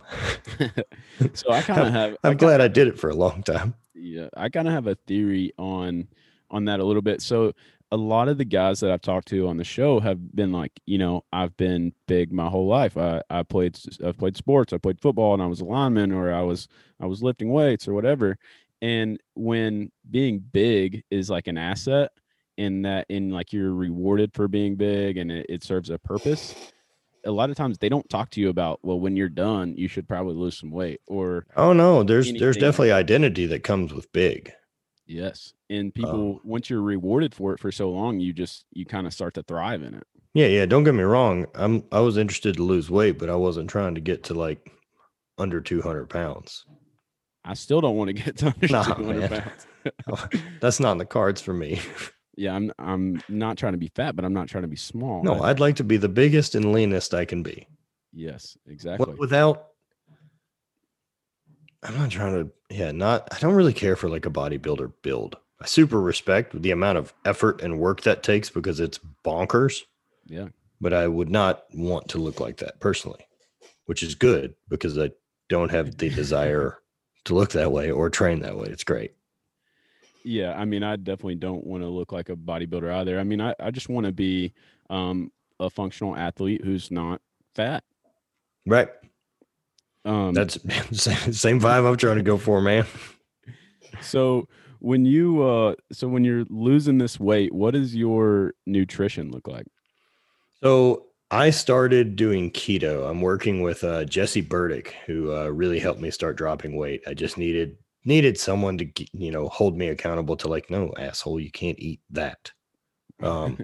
[1.34, 2.18] so I kind of have.
[2.24, 3.76] I'm I glad I did it for a long time.
[3.94, 6.08] Yeah, I kind of have a theory on
[6.50, 7.22] on that a little bit.
[7.22, 7.54] So
[7.92, 10.80] a lot of the guys that I've talked to on the show have been like,
[10.86, 12.98] you know, I've been big my whole life.
[12.98, 14.74] I, I played I've played sports.
[14.74, 16.68] I played football and I was a lineman or I was
[17.00, 18.38] I was lifting weights or whatever.
[18.82, 22.12] And when being big is like an asset
[22.58, 26.54] in that in like you're rewarded for being big and it, it serves a purpose,
[27.26, 29.88] a lot of times they don't talk to you about well when you're done you
[29.88, 34.12] should probably lose some weight or Oh no, there's there's definitely identity that comes with
[34.14, 34.54] big.
[35.10, 39.06] Yes and people once you're rewarded for it for so long you just you kind
[39.08, 40.04] of start to thrive in it
[40.36, 40.66] Yeah, yeah.
[40.68, 41.48] Don't get me wrong.
[41.56, 44.72] I'm I was interested to lose weight, but I wasn't trying to get to like
[45.40, 46.66] under 200 pounds.
[47.44, 49.42] i still don't want to get to under Nah, 200 man.
[49.42, 49.68] pounds
[50.62, 51.82] That's not in the cards for me.
[52.38, 55.24] yeah i'm i'm not trying to be fat but i'm not trying to be small
[55.24, 57.68] No, I- I'd like to be the biggest and leanest I can be.
[58.14, 59.56] yes exactly Without
[61.84, 65.38] I'm not trying to yeah, not I don't really care for like a bodybuilder build.
[65.62, 69.84] I super respect the amount of effort and work that takes because it's bonkers,
[70.28, 70.48] yeah
[70.82, 73.26] but I would not want to look like that personally,
[73.86, 75.12] which is good because I
[75.50, 76.78] don't have the desire
[77.26, 78.68] to look that way or train that way.
[78.70, 79.14] It's great.
[80.24, 83.40] yeah i mean i definitely don't want to look like a bodybuilder either i mean
[83.42, 84.54] i, I just want to be
[84.90, 87.22] um a functional athlete who's not
[87.56, 87.84] fat
[88.66, 88.90] Right.
[90.10, 90.58] Um That's
[90.92, 92.86] same same vibe I'm trying to go for, man.
[94.02, 94.48] So
[94.80, 99.68] when you uh so when you're losing this weight, what does your nutrition look like?
[100.64, 103.08] So I started doing keto.
[103.10, 107.04] I'm working with uh, Jesse Burdick, who uh, really helped me start dropping weight.
[107.06, 111.40] I just needed needed someone to you know hold me accountable to like, no asshole,
[111.40, 112.52] you can't eat that.
[113.22, 113.60] Um,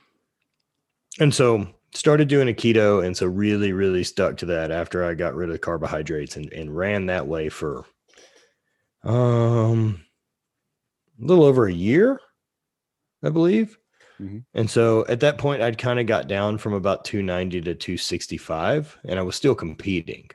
[1.20, 5.14] and so started doing a keto, and so really really stuck to that after I
[5.14, 7.84] got rid of carbohydrates and and ran that way for
[9.04, 10.00] um
[11.20, 12.20] a little over a year,
[13.22, 13.78] I believe.
[14.20, 14.44] Mhm.
[14.54, 18.98] And so at that point, I'd kind of got down from about 290 to 265,
[19.04, 20.30] and I was still competing.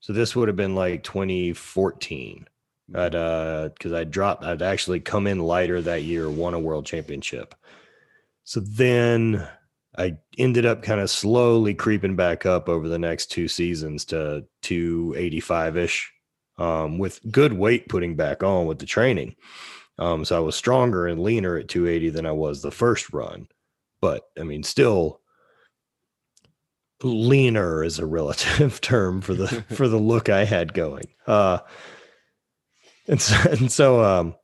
[0.00, 2.48] So this would have been like 2014.
[2.94, 6.86] I'd uh because I dropped, I'd actually come in lighter that year, won a world
[6.86, 7.54] championship.
[8.44, 9.48] So then
[9.96, 14.46] I ended up kind of slowly creeping back up over the next two seasons to
[14.62, 16.12] 285 ish,
[16.58, 19.36] um, with good weight putting back on with the training.
[19.98, 23.48] Um, so I was stronger and leaner at 280 than I was the first run.
[24.00, 25.20] But I mean, still
[27.02, 31.08] leaner is a relative term for the for the look I had going.
[31.26, 31.58] Uh
[33.06, 34.34] and so, and so um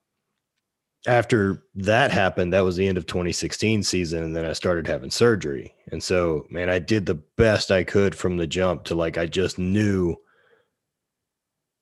[1.06, 5.10] after that happened, that was the end of 2016 season, and then I started having
[5.10, 5.74] surgery.
[5.92, 9.26] And so, man, I did the best I could from the jump to like I
[9.26, 10.16] just knew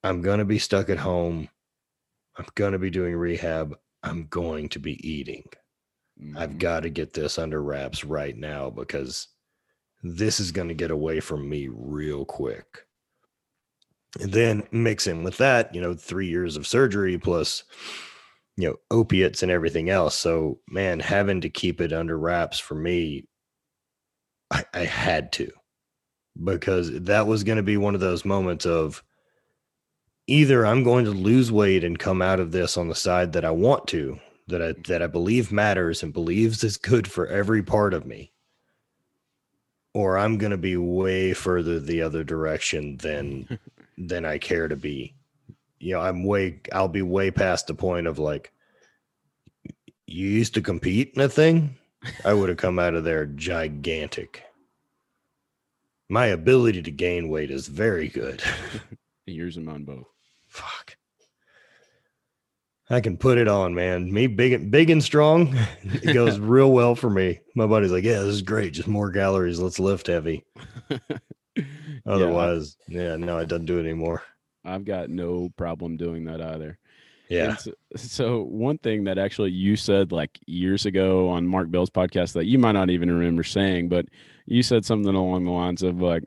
[0.04, 1.48] I'm gonna be stuck at home.
[2.36, 3.78] I'm going to be doing rehab.
[4.02, 5.44] I'm going to be eating.
[6.36, 6.58] I've Mhm.
[6.58, 9.28] got to get this under wraps right now because
[10.02, 12.86] this is going to get away from me real quick.
[14.20, 17.64] And then mix in with that, you know, three years of surgery plus,
[18.56, 20.14] you know, opiates and everything else.
[20.16, 23.26] So, man, having to keep it under wraps for me,
[24.50, 25.50] I, I had to
[26.44, 29.02] because that was going to be one of those moments of,
[30.26, 33.44] either I'm going to lose weight and come out of this on the side that
[33.44, 37.62] I want to, that I that I believe matters and believes is good for every
[37.62, 38.32] part of me,
[39.94, 43.58] or I'm going to be way further the other direction than
[43.98, 45.15] than I care to be.
[45.78, 48.52] You know, I'm way I'll be way past the point of like
[50.06, 51.76] you used to compete in a thing.
[52.24, 54.42] I would have come out of there gigantic.
[56.08, 58.42] My ability to gain weight is very good.
[59.26, 60.06] Yours and mine both.
[60.46, 60.96] Fuck.
[62.88, 64.12] I can put it on, man.
[64.12, 65.56] Me big and big and strong.
[65.82, 67.40] It goes real well for me.
[67.56, 68.74] My buddy's like, yeah, this is great.
[68.74, 69.58] Just more calories.
[69.58, 70.44] Let's lift heavy.
[70.88, 71.64] Yeah,
[72.06, 74.22] Otherwise, yeah, no, it doesn't do it anymore.
[74.66, 76.78] I've got no problem doing that either.
[77.28, 77.56] Yeah.
[77.56, 82.32] So, so one thing that actually you said like years ago on Mark Bell's podcast
[82.34, 84.06] that you might not even remember saying, but
[84.46, 86.24] you said something along the lines of like,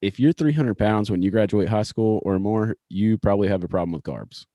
[0.00, 3.68] if you're 300 pounds when you graduate high school or more, you probably have a
[3.68, 4.46] problem with carbs.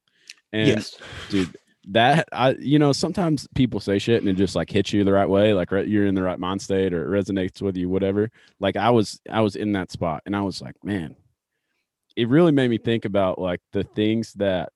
[0.51, 0.97] And yes.
[1.30, 1.55] dude,
[1.89, 5.13] that I, you know, sometimes people say shit and it just like hits you the
[5.13, 7.89] right way, like re- you're in the right mind state or it resonates with you,
[7.89, 8.32] whatever.
[8.59, 11.15] Like I was, I was in that spot and I was like, man,
[12.16, 14.72] it really made me think about like the things that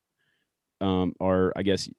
[0.82, 1.90] um are, I guess,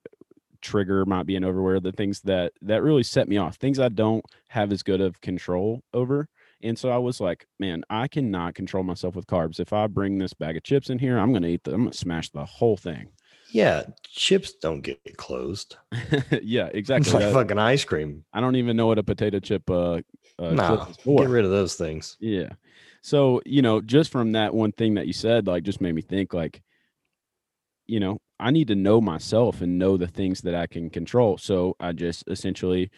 [0.60, 3.88] trigger might be an overword, the things that that really set me off, things I
[3.88, 6.28] don't have as good of control over.
[6.62, 9.60] And so I was like, man, I cannot control myself with carbs.
[9.60, 11.92] If I bring this bag of chips in here, I'm gonna eat them I'm gonna
[11.94, 13.08] smash the whole thing.
[13.52, 15.76] Yeah, chips don't get closed.
[16.42, 17.12] yeah, It's exactly.
[17.14, 18.24] like That- fucking ice cream.
[18.32, 20.02] I don't even know what a potato chip uh,
[20.38, 21.22] uh no, for.
[21.22, 22.16] get rid of those things.
[22.20, 22.50] Yeah.
[23.02, 26.02] So, you know, just from that one thing that you said, like, just made me
[26.02, 26.62] think, like,
[27.86, 31.38] you know, I need to know myself and know the things that I can control.
[31.38, 32.90] So I just essentially,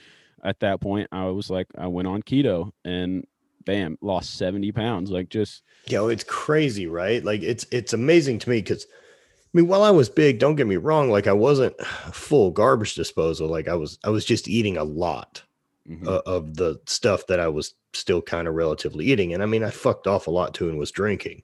[0.44, 3.24] at that point, I was like, I went on keto and
[3.64, 5.10] bam, lost 70 pounds.
[5.10, 7.24] Like, just, Yo, it's crazy, right?
[7.24, 10.66] Like it's it's amazing to me because I mean, while I was big, don't get
[10.66, 11.78] me wrong, like I wasn't
[12.12, 13.48] full garbage disposal.
[13.48, 15.42] Like I was I was just eating a lot
[15.88, 19.34] mhm, uh, of the stuff that I was still kind of relatively eating.
[19.34, 21.42] And I mean, I fucked off a lot too and was drinking.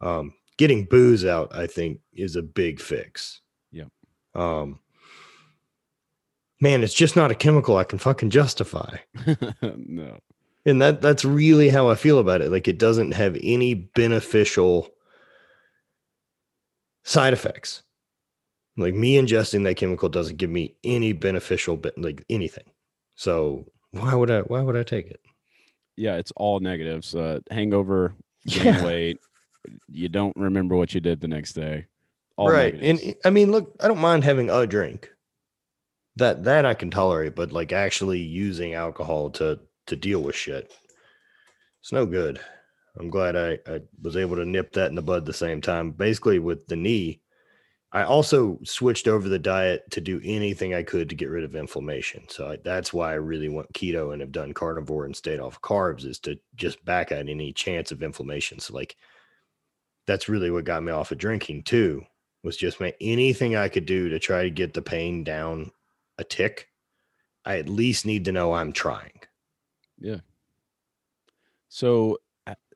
[0.00, 3.40] Um, getting booze out, I think, is a big fix.
[3.70, 3.84] Yeah.
[4.34, 4.78] Um,
[6.60, 8.98] man, it's just not a chemical I can fucking justify.
[9.62, 10.18] no.
[10.64, 12.50] And that that's really how I feel about it.
[12.50, 14.88] Like it doesn't have any beneficial
[17.02, 17.82] side effects.
[18.76, 22.64] Like me ingesting that chemical doesn't give me any beneficial like anything.
[23.14, 25.20] So why would I why would I take it?
[25.96, 27.14] Yeah, it's all negatives.
[27.14, 28.14] Uh, hangover,
[28.46, 28.84] gain Yeah.
[28.84, 29.18] weight,
[29.88, 31.86] you don't remember what you did the next day.
[32.36, 32.74] All right.
[32.74, 33.04] negatives.
[33.04, 35.10] And I mean, look, I don't mind having a drink.
[36.16, 40.70] That that I can tolerate, but like actually using alcohol to to deal with shit,
[41.80, 42.38] it's no good.
[42.98, 45.62] I'm glad I, I was able to nip that in the bud at the same
[45.62, 45.90] time.
[45.92, 47.21] Basically, with the knee,
[47.94, 51.54] I also switched over the diet to do anything I could to get rid of
[51.54, 52.24] inflammation.
[52.28, 55.60] So I, that's why I really want keto and have done carnivore and stayed off
[55.60, 58.58] carbs is to just back out any chance of inflammation.
[58.60, 58.96] So like
[60.06, 62.02] that's really what got me off of drinking too
[62.42, 65.70] was just anything I could do to try to get the pain down
[66.18, 66.68] a tick.
[67.44, 69.20] I at least need to know I'm trying.
[69.98, 70.20] Yeah.
[71.68, 72.18] So,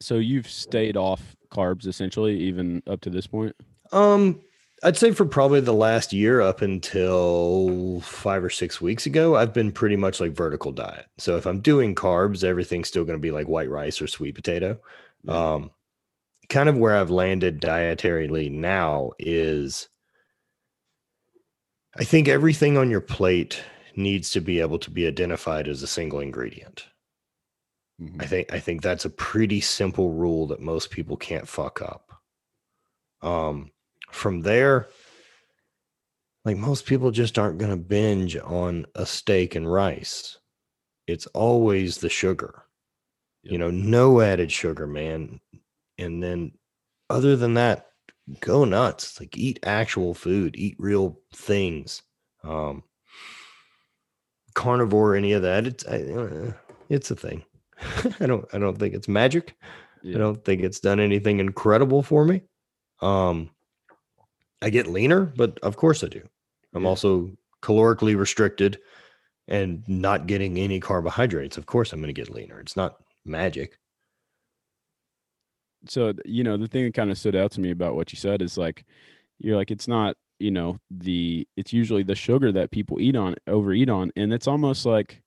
[0.00, 3.56] so you've stayed off carbs essentially, even up to this point.
[3.92, 4.40] Um,
[4.82, 9.54] I'd say for probably the last year up until five or six weeks ago, I've
[9.54, 11.06] been pretty much like vertical diet.
[11.18, 14.34] So if I'm doing carbs, everything's still going to be like white rice or sweet
[14.34, 14.78] potato.
[15.24, 15.54] Yeah.
[15.54, 15.70] Um,
[16.48, 19.88] kind of where I've landed dietarily now is
[21.98, 23.62] I think everything on your plate
[23.96, 26.86] needs to be able to be identified as a single ingredient.
[28.00, 28.22] Mhm.
[28.22, 32.22] I think I think that's a pretty simple rule that most people can't fuck up.
[33.22, 33.70] Um,
[34.16, 34.88] from there,
[36.44, 40.38] like most people just aren't going to binge on a steak and rice.
[41.06, 42.64] It's always the sugar.
[43.42, 45.40] You know, no added sugar, man.
[45.98, 46.52] And then
[47.10, 47.86] other than that,
[48.40, 49.20] go nuts.
[49.20, 52.02] Like eat actual food, eat real things.
[52.42, 52.82] Um
[54.54, 56.52] carnivore any of that, it's I, uh,
[56.88, 57.44] it's a thing.
[58.20, 59.54] I don't I don't think it's magic.
[60.02, 60.16] Yeah.
[60.16, 62.42] I don't think it's done anything incredible for me.
[63.00, 63.50] Um,
[64.66, 66.22] I get leaner, but of course I do.
[66.74, 66.88] I'm Yeah.
[66.88, 67.30] also
[67.62, 68.80] calorically restricted
[69.48, 71.56] and not getting any carbohydrates.
[71.56, 72.58] Of course I'm going to get leaner.
[72.60, 73.78] It's not magic.
[75.88, 78.16] so you know the thing that kind of stood out to me about what you
[78.18, 78.84] said is like
[79.38, 83.36] you're like it's not you know the it's usually the sugar that people eat on
[83.46, 85.22] overeat on and it's almost like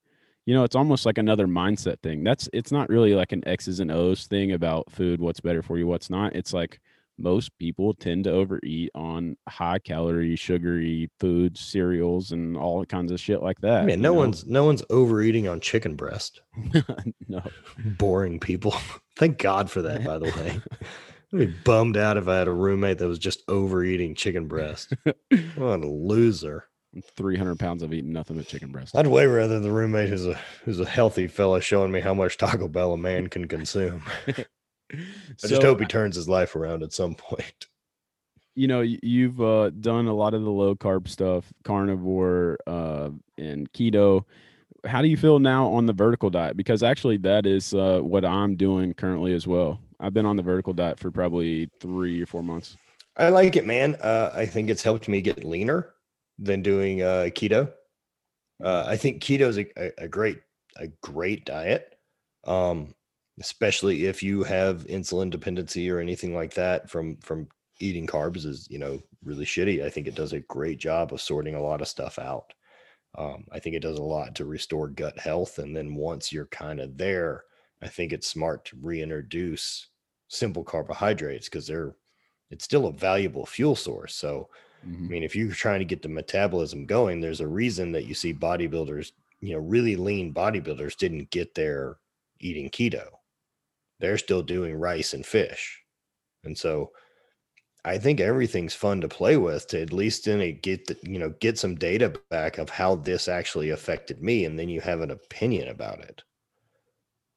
[0.45, 3.79] you know it's almost like another mindset thing that's it's not really like an x's
[3.79, 6.81] and o's thing about food what's better for you what's not it's like
[7.19, 13.19] most people tend to overeat on high calorie sugary foods cereals and all kinds of
[13.19, 14.19] shit like that Man, no know?
[14.19, 16.41] one's no one's overeating on chicken breast.
[17.27, 17.41] no
[17.77, 18.75] Boring people.
[19.17, 20.61] Thank God for that, by the way.
[21.33, 24.93] I'd be bummed out if I had a roommate that was just overeating chicken breast.
[25.55, 26.65] What a loser.
[27.17, 30.39] 300 pounds of eating nothing but chicken breast I'd way rather the roommate who's a
[30.65, 34.01] who's a healthy fella showing me how much Taco Bell a man can consume.
[34.93, 37.67] I just hope he turns his life around at some point.
[38.55, 43.71] you know you've uh, done a lot of the low carb stuff carnivore uh, and
[43.71, 44.23] keto
[44.85, 48.25] how do you feel now on the vertical diet because actually that is uh, what
[48.25, 52.25] i'm doing currently as well i've been on the vertical diet for probably three or
[52.25, 52.75] four months
[53.19, 53.95] I like it, man.
[53.95, 55.93] Uh, I think it's helped me get leaner
[56.39, 57.69] than doing uh, keto.
[58.63, 60.39] Uh, I think keto is a, a, a great
[60.77, 61.95] a great diet,
[62.45, 62.93] um,
[63.39, 67.47] especially if you have insulin dependency or anything like that from from
[67.79, 69.83] eating carbs is you know really shitty.
[69.83, 72.53] I think it does a great job of sorting a lot of stuff out.
[73.17, 76.47] Um, I think it does a lot to restore gut health, and then once you're
[76.47, 77.45] kind of there,
[77.81, 79.89] I think it's smart to reintroduce
[80.27, 81.95] simple carbohydrates because they're
[82.51, 84.15] it's still a valuable fuel source.
[84.15, 85.13] So I Mhm.
[85.13, 88.33] mean, if you're trying to get the metabolism going, there's a reason that you see
[88.33, 89.11] bodybuilders,
[89.41, 91.99] you know, really lean bodybuilders didn't get there
[92.39, 93.09] eating keto.
[93.99, 95.81] They're still doing rice and fish.
[96.43, 96.91] And so
[97.85, 101.17] I think everything's fun to play with to at least in a get the, you
[101.17, 105.01] know get some data back of how this actually affected me, and then you have
[105.01, 106.21] an opinion about it.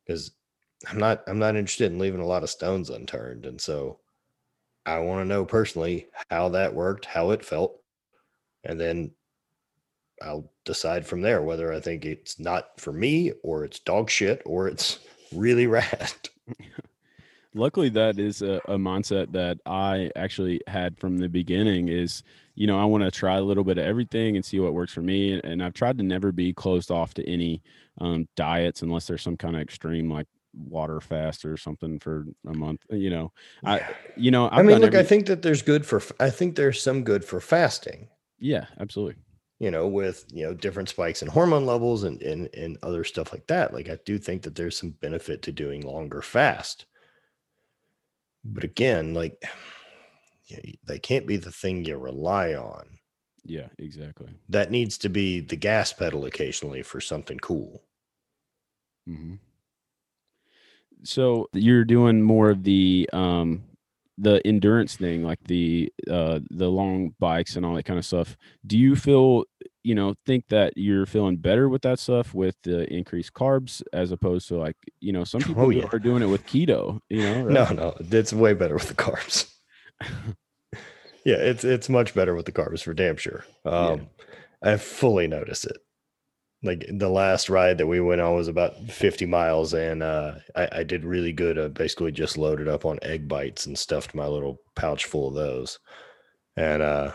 [0.06, 0.32] Because
[0.88, 4.00] I'm not I'm not interested in leaving a lot of stones unturned, and so
[4.84, 7.80] I want to know personally how that worked, how it felt,
[8.64, 9.12] and then
[10.20, 14.42] I'll decide from there whether I think it's not for me or it's dog shit
[14.44, 15.00] or it's
[15.34, 16.12] really rad.
[17.54, 22.22] luckily that is a, a, mindset that i actually had from the beginning is
[22.54, 24.92] you know i want to try a little bit of everything and see what works
[24.92, 27.62] for me and i've tried to never be closed off to any
[28.00, 32.54] um, diets unless there's some kind of extreme like water fast or something for a
[32.54, 33.32] month you know.
[33.64, 33.82] I
[34.16, 35.00] you know I've i mean look every...
[35.00, 38.08] i think that there's good for i think there's some good for fasting.
[38.38, 39.16] Yeah absolutely
[39.62, 43.32] you know with you know different spikes in hormone levels and and, and other stuff
[43.32, 46.84] like that like i do think that there's some benefit to doing longer fast
[48.44, 49.42] but again, like
[50.86, 52.84] they can't be the thing you rely on.
[53.44, 54.28] Yeah, exactly.
[54.48, 57.82] That needs to be the gas pedal occasionally for something cool.
[59.08, 59.34] Mm-hmm.
[61.02, 63.64] So you're doing more of the um
[64.18, 68.36] the endurance thing, like the uh the long bikes and all that kind of stuff.
[68.66, 69.44] Do you feel
[69.84, 74.12] you know think that you're feeling better with that stuff with the increased carbs as
[74.12, 75.86] opposed to like you know some oh, people oh, yeah.
[75.92, 77.52] are doing it with keto you know right?
[77.52, 79.52] no no it's way better with the carbs
[81.24, 84.08] yeah it's it's much better with the carbs for damn sure um
[84.62, 84.72] yeah.
[84.72, 85.78] i fully notice it
[86.62, 90.68] like the last ride that we went on was about 50 miles and uh, I,
[90.72, 94.26] I, did really good i basically just loaded up on egg bites and stuffed my
[94.26, 95.78] little pouch full of those
[96.56, 97.12] and uh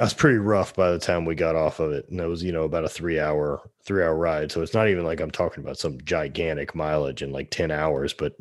[0.00, 2.08] I was pretty rough by the time we got off of it.
[2.08, 4.52] And it was, you know, about a three hour, three hour ride.
[4.52, 8.12] So it's not even like I'm talking about some gigantic mileage in like 10 hours,
[8.12, 8.36] but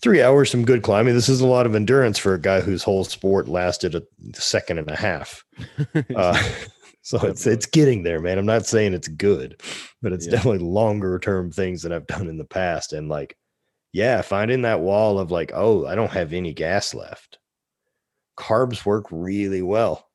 [0.00, 1.12] three hours, some good climbing.
[1.12, 4.78] This is a lot of endurance for a guy whose whole sport lasted a second
[4.78, 5.44] and a half.
[6.16, 6.42] uh,
[7.06, 8.38] so it's, it's getting there, man.
[8.38, 9.60] I'm not saying it's good,
[10.02, 10.32] but it's yeah.
[10.32, 12.92] definitely longer term things that I've done in the past.
[12.92, 13.36] And like,
[13.92, 17.38] yeah, finding that wall of like, oh, I don't have any gas left.
[18.38, 20.06] Carbs work really well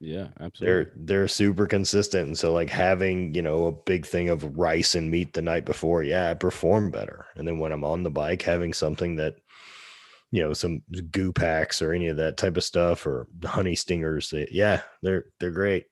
[0.00, 0.66] yeah, absolutely.
[0.66, 2.26] They're they're super consistent.
[2.26, 5.66] And so like having, you know, a big thing of rice and meat the night
[5.66, 7.26] before, yeah, I perform better.
[7.36, 9.36] And then when I'm on the bike, having something that,
[10.30, 14.30] you know, some goo packs or any of that type of stuff or honey stingers,
[14.30, 15.84] they, yeah, they're they're great.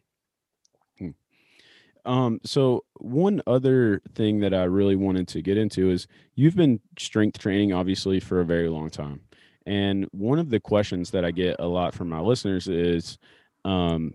[2.04, 6.80] Um, so one other thing that I really wanted to get into is you've been
[6.98, 9.20] strength training obviously for a very long time.
[9.66, 13.18] And one of the questions that I get a lot from my listeners is,
[13.64, 14.14] um,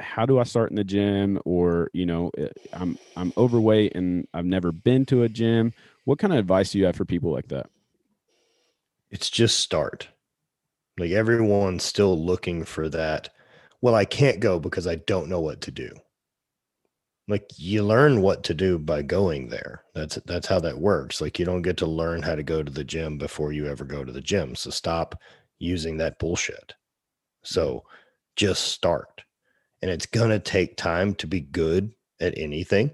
[0.00, 1.40] how do I start in the gym?
[1.44, 5.72] Or you know, eh, I'm I'm overweight and I've never been to a gym.
[6.04, 7.70] What kind of advice do you have for people like that?
[9.10, 10.08] It's just start.
[10.98, 13.30] Like everyone's still looking for that.
[13.80, 15.90] Well, I can't go because I don't know what to do.
[17.26, 19.84] Like you learn what to do by going there.
[19.94, 21.20] That's that's how that works.
[21.20, 23.84] Like you don't get to learn how to go to the gym before you ever
[23.84, 24.54] go to the gym.
[24.54, 25.18] So stop
[25.58, 26.74] using that bullshit.
[26.74, 27.44] Mm-hmm.
[27.44, 27.84] So
[28.36, 29.22] just start.
[29.80, 32.90] And it's going to take time to be good at anything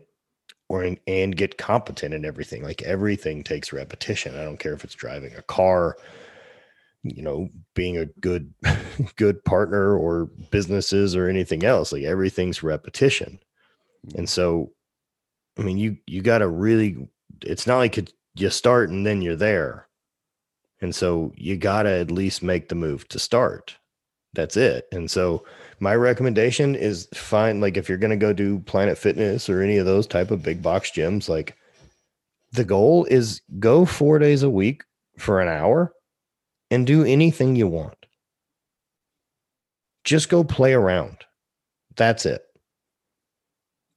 [0.68, 2.62] or in, and get competent in everything.
[2.62, 4.36] Like everything takes repetition.
[4.36, 5.96] I don't care if it's driving a car,
[7.02, 8.54] you know, being a good
[9.16, 11.92] good partner or businesses or anything else.
[11.92, 13.40] Like everything's repetition.
[14.14, 14.72] And so
[15.58, 17.08] I mean, you you got to really
[17.42, 19.88] it's not like you start and then you're there.
[20.80, 23.76] And so you got to at least make the move to start
[24.34, 24.86] that's it.
[24.92, 25.44] And so
[25.80, 29.76] my recommendation is find like if you're going to go do Planet Fitness or any
[29.78, 31.56] of those type of big box gyms, like
[32.52, 34.82] the goal is go 4 days a week
[35.18, 35.92] for an hour
[36.70, 37.96] and do anything you want.
[40.04, 41.16] Just go play around.
[41.96, 42.42] That's it.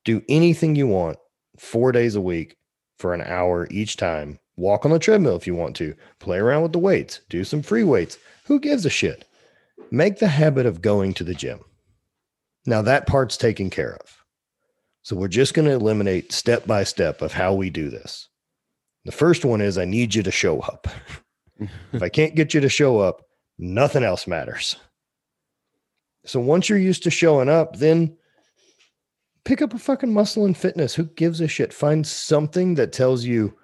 [0.04, 1.18] Do anything you want
[1.58, 2.58] 4 days a week
[2.98, 4.40] for an hour each time.
[4.56, 5.96] Walk on the treadmill if you want to.
[6.20, 7.22] Play around with the weights.
[7.30, 8.18] Do some free weights.
[8.46, 9.26] Who gives a shit?
[9.94, 11.60] make the habit of going to the gym.
[12.66, 14.24] Now, that part's taken care of.
[15.04, 18.30] So, we're just going to eliminate step by step of how we do this.
[19.06, 20.88] The first one is I need you to show up.
[21.92, 23.22] if I can't get you to show up,
[23.58, 24.78] nothing else matters.
[26.26, 28.18] So, once you're used to showing up, then
[29.46, 30.96] pick up a fucking muscle and fitness.
[30.96, 31.74] Who gives a shit?
[31.74, 33.58] Find something that tells you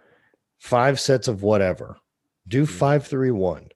[0.59, 1.97] five sets of whatever.
[2.47, 2.71] Do hmm.
[2.71, 3.69] five, three, one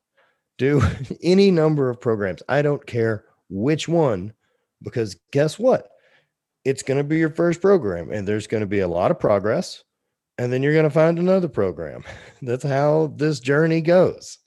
[0.58, 0.82] do
[1.24, 2.44] any number of programs.
[2.48, 4.34] I don't care which one,
[4.82, 5.90] because guess what?
[6.66, 9.20] It's going to be your first program, and there's going to be a lot of
[9.20, 9.84] progress.
[10.40, 12.04] and then you're going to find another program.
[12.42, 14.40] That's how this journey goes.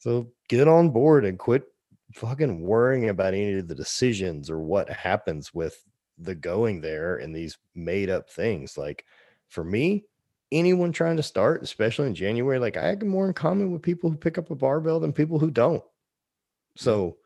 [0.00, 1.64] So get on board and quit
[2.14, 5.82] fucking worrying about any of the decisions or what happens with
[6.18, 8.78] the going there and these made up things.
[8.78, 9.04] Like
[9.48, 10.04] for me,
[10.52, 14.10] anyone trying to start, especially in January, like I have more in common with people
[14.10, 15.82] who pick up a barbell than people who don't.
[15.82, 15.88] Mm.
[16.76, 17.16] So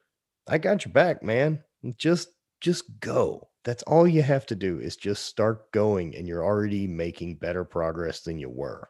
[0.49, 1.63] I got your back, man.
[1.97, 2.31] Just
[2.61, 3.49] just go.
[3.65, 7.65] That's all you have to do is just start going and you're already making better
[7.65, 8.89] progress than you were.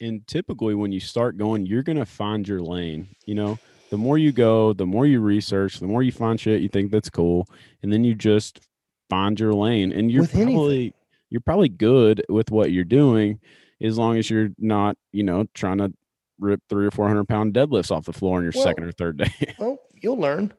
[0.00, 3.58] And typically when you start going, you're going to find your lane, you know.
[3.90, 6.90] The more you go, the more you research, the more you find shit you think
[6.90, 7.48] that's cool,
[7.82, 8.60] and then you just
[9.08, 10.92] find your lane and you're With probably anything.
[11.30, 13.40] you're probably good with what you're doing
[13.80, 15.92] as long as you're not, you know, trying to
[16.38, 18.92] rip three or four hundred pound deadlifts off the floor on your Well, second or
[18.92, 19.54] third day.
[19.58, 20.52] Well, you'll learn.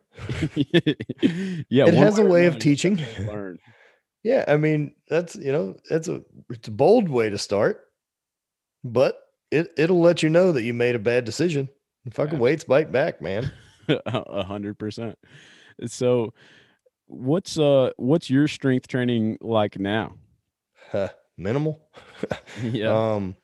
[0.56, 3.00] yeah, It has a way of teaching.
[3.20, 3.60] learn.
[4.24, 7.82] Yeah, I mean, that's you know, that's a it's a bold way to start,
[8.84, 9.18] but
[9.52, 11.70] it it'll let you know that you made a bad decision.
[12.12, 12.40] Fucking Yeah.
[12.40, 13.52] weights bite back, man.
[14.06, 15.18] A hundred percent.
[15.88, 16.34] So,
[17.08, 20.16] what's uh, what's your strength training like now?
[20.92, 21.90] Huh, minimal.
[22.72, 23.36] yeah, Um,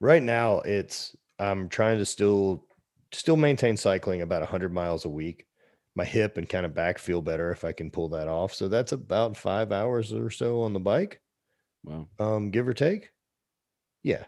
[0.00, 2.66] right now it's I'm trying to still
[3.12, 5.46] still maintain cycling about 100 miles a week.
[5.94, 8.54] My hip and kind of back feel better if I can pull that off.
[8.54, 11.20] So that's about 5 hours or so on the bike,
[11.84, 13.10] wow, um give or take.
[14.02, 14.24] Yeah.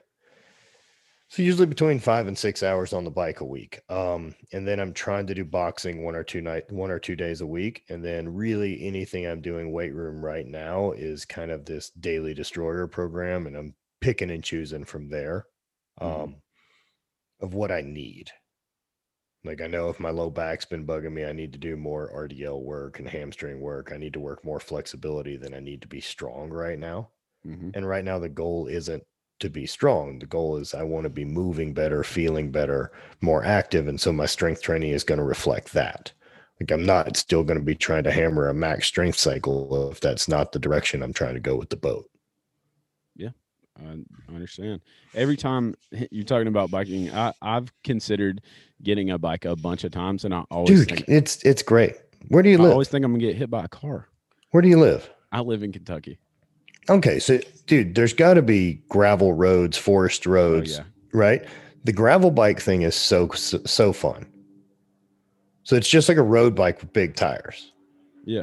[1.35, 3.81] So usually between 5 and 6 hours on the bike a week.
[3.89, 7.17] Um and then I'm trying to do boxing one or two night one or two
[7.17, 11.51] days a week and then really anything I'm doing weight room right now is kind
[11.51, 15.47] of this daily destroyer program and I'm picking and choosing from there
[15.99, 16.41] um, Mhm.
[17.41, 18.33] of what I need.
[19.45, 22.11] Like I know if my low back's been bugging me, I need to do more
[22.11, 23.93] RDL work and hamstring work.
[23.93, 27.13] I need to work more flexibility than I need to be strong right now.
[27.45, 29.07] hmm And right now the goal isn't
[29.41, 30.19] to be strong.
[30.19, 33.89] The goal is I want to be moving better, feeling better, more active.
[33.89, 36.13] And so my strength training is going to reflect that.
[36.61, 40.01] Like I'm not still going to be trying to hammer a max strength cycle if
[40.01, 42.09] that's not the direction I'm trying to go with the boat.
[43.17, 43.31] Yeah,
[43.79, 43.99] I
[44.33, 44.81] understand.
[45.15, 45.75] Every time
[46.11, 48.41] you're talking about biking, I, I've considered
[48.83, 51.97] getting a bike a bunch of times, and I always Dude, think it's it's great.
[52.29, 52.71] Where do you I live?
[52.71, 54.09] I always think I'm gonna get hit by a car.
[54.51, 55.11] Where do you live?
[55.33, 56.19] I live in Kentucky.
[56.89, 61.45] Okay, so dude, there's got to be gravel roads, forest Oh roads, yeah, right?
[61.85, 64.27] The gravel bike thing is so so, so fun.
[65.65, 67.73] So it's just like a road bike with big tires.
[68.27, 68.43] yeah,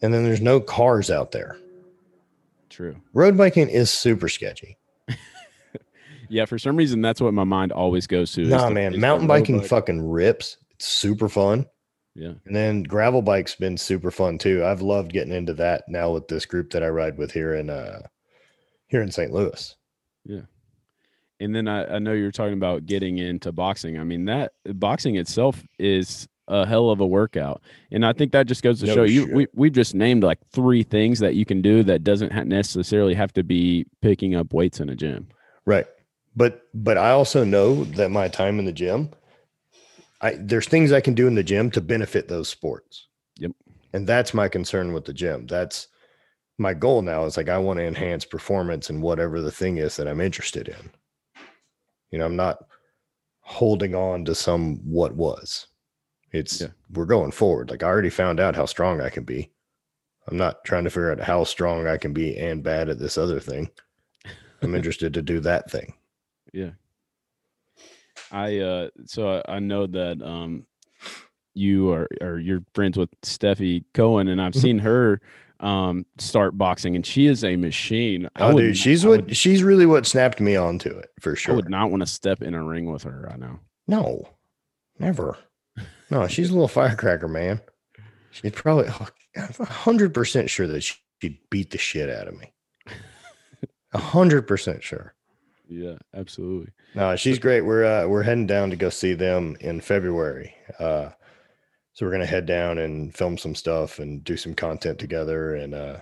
[0.00, 1.56] And then there's no cars out there.
[2.70, 2.96] true.
[3.12, 4.78] Road biking is super sketchy.
[6.28, 8.46] Yeah, for some reason that's what my mind always goes to.
[8.46, 9.68] Nah, the- man, mountain biking bike.
[9.68, 10.56] fucking rips.
[10.70, 11.66] It's super fun.
[12.14, 14.64] Yeah, And then gravel bike's been super fun too.
[14.64, 17.70] I've loved getting into that now with this group that I ride with here in
[17.70, 18.02] uh
[18.88, 19.32] here in St.
[19.32, 19.74] Louis.
[20.24, 20.42] Yeah.
[21.40, 23.98] And then I, I know you're talking about getting into boxing.
[23.98, 28.46] I mean that boxing itself is a hell of a workout, and I think that
[28.46, 29.32] just goes to No show you.
[29.32, 33.32] We we've just named like three things that you can do that doesn't necessarily have
[33.34, 35.28] to be picking up weights in a gym.
[35.64, 35.86] Right.
[36.36, 39.10] But but I also know that my time in the gym,
[40.22, 43.08] I there's things I can do in the gym to benefit those sports.
[43.38, 43.52] Yep.
[43.92, 45.46] And that's my concern with the gym.
[45.46, 45.88] That's
[46.58, 49.96] my goal now is like I want to enhance performance in whatever the thing is
[49.96, 50.90] that I'm interested in.
[52.10, 52.64] You know, I'm not
[53.40, 55.66] holding on to some what was.
[56.32, 56.68] It's Yeah.
[56.92, 57.70] we're going forward.
[57.70, 59.50] Like I already found out how strong I can be.
[60.28, 63.18] I'm not trying to figure out how strong I can be and bad at this
[63.18, 63.70] other thing.
[64.62, 65.94] I'm interested to do that thing.
[66.52, 66.70] Yeah.
[68.32, 70.66] I uh so I, I know that um
[71.54, 75.20] you are or you're friends with Stefi Cohen and I've seen her
[75.60, 78.28] um start boxing and she is a machine.
[78.36, 81.10] I Oh, would dude, she's I what would, she's really what snapped me onto it
[81.20, 81.52] for sure.
[81.52, 83.60] I would not want to step in a ring with her right now.
[83.86, 84.28] No,
[84.98, 85.36] never.
[86.10, 87.58] No, she's a little firecracker, man.
[88.32, 92.52] She'd probably, oh, hundred percent sure that she- she'd beat the shit out of me.
[93.94, 95.14] A hundred percent sure.
[95.72, 96.72] Yeah, absolutely.
[96.94, 97.62] No, she's great.
[97.62, 100.54] We're uh, we're heading down to go see them in February.
[100.78, 101.10] Uh,
[101.94, 105.74] so we're gonna head down and film some stuff and do some content together, and
[105.74, 106.00] uh,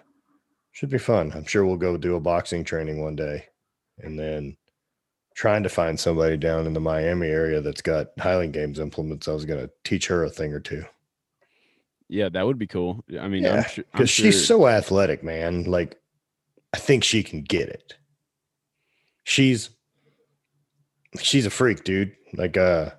[0.72, 1.32] should be fun.
[1.34, 3.46] I'm sure we'll go do a boxing training one day,
[3.98, 4.56] and then
[5.34, 9.28] trying to find somebody down in the Miami area that's got Highland Games implements.
[9.28, 10.84] I was gonna teach her a thing or two
[12.08, 13.04] Yeah, that would be cool.
[13.18, 15.64] I mean, Yeah, I'm sure because she's so athletic, man.
[15.64, 16.00] Like,
[16.72, 17.94] I think she can get it.
[19.24, 19.70] She's
[21.20, 22.14] she's a freak, dude.
[22.34, 22.90] Like, uh,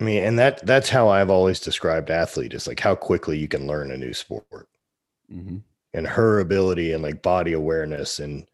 [0.00, 3.48] I mean, and that that's how I've always described athlete is like how quickly you
[3.48, 4.68] can learn a new sport
[5.32, 5.62] Mhm.
[5.94, 8.46] and her ability and like body awareness and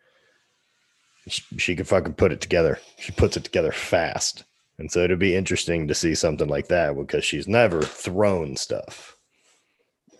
[1.28, 2.78] she, she can fucking put it together.
[2.98, 4.44] She puts it together fast.
[4.78, 9.16] And so it'd be interesting to see something like that because she's never thrown stuff.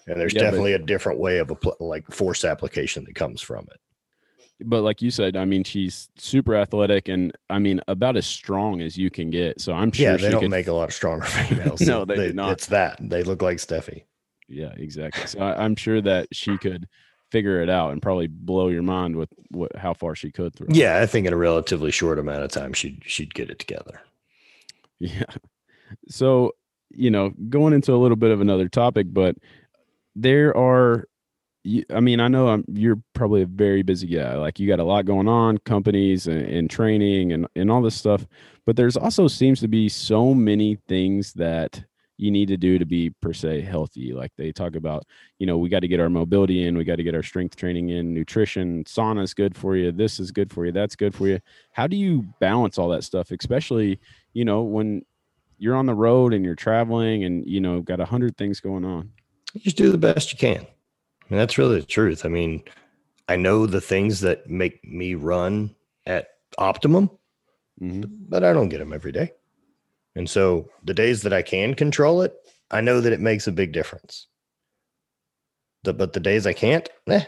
[0.07, 3.15] And there's Yeah, but- definitely a different way of a pl- like force application that
[3.15, 3.81] comes from it.
[4.61, 8.81] But like you said, I mean, she's super athletic and I mean about as strong
[8.81, 9.61] as you can get.
[9.61, 11.81] So I'm sure yeah, she they don't could, make a lot of stronger females.
[11.87, 12.53] No, they do not.
[12.53, 14.05] It's that they look like Stefi.
[14.49, 15.27] Yeah, exactly.
[15.27, 16.89] So I, I'm sure that she could
[17.31, 20.69] figure it out and probably blow your mind with what how far she could throw.
[20.71, 24.01] Yeah, I think in a relatively short amount of time she'd she'd get it together.
[25.01, 25.25] Yeah.
[26.09, 26.53] So,
[26.95, 29.37] you know, going into a little bit of another topic, but
[30.15, 31.09] there are
[31.65, 34.37] you- I mean, I know I'm, you're probably a very busy guy.
[34.37, 37.97] Like you got a lot going on, companies and, and training and, and all this
[37.97, 38.27] stuff.
[38.67, 41.83] But there's also seems to be so many things that
[42.17, 44.13] you need to do to be per se healthy.
[44.13, 45.05] Like they talk about,
[45.39, 47.57] you know, we got to get our mobility in, we got to get our strength
[47.57, 51.15] training in, nutrition, sauna is good for you, this is good for you, that's good
[51.15, 51.41] for you.
[51.73, 53.99] How do you balance all that stuff, especially,
[54.33, 55.05] you know, when
[55.59, 58.85] you're on the road and you're traveling and you know got a hundred things going
[58.85, 59.11] on?
[59.55, 60.67] You just do the best you can.
[61.31, 62.25] And that's really the truth.
[62.25, 62.63] I mean,
[63.29, 65.75] I know the things that make me run
[66.07, 67.11] at optimum,
[67.81, 68.05] Mhm.
[68.29, 69.33] but I don't get them every day.
[70.15, 72.35] And so the days that I can control it,
[72.71, 74.29] I know that it makes a big difference.
[75.83, 77.25] The, but the days I can't, eh,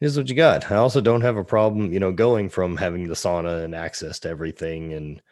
[0.00, 0.70] here's what you got.
[0.70, 4.18] I also don't have a problem, you know, going from having the sauna and access
[4.20, 5.22] to everything and,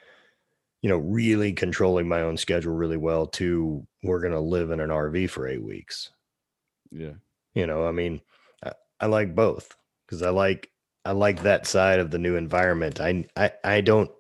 [0.83, 4.81] you know, really controlling my own schedule really well to we're going to live in
[4.81, 6.11] an RV for eight weeks.
[6.91, 7.15] Yeah.
[7.55, 8.21] You know, I mean,
[8.65, 9.77] I, I like both
[10.07, 10.71] because I like
[11.05, 13.01] I like that side of the new environment.
[13.01, 14.11] I I I don't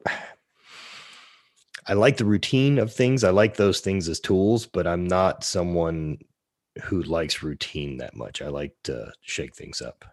[1.87, 3.25] I like the routine of things.
[3.25, 6.19] I like those things as tools, but I'm not someone
[6.85, 8.41] who likes routine that much.
[8.43, 10.05] I like to shake things up.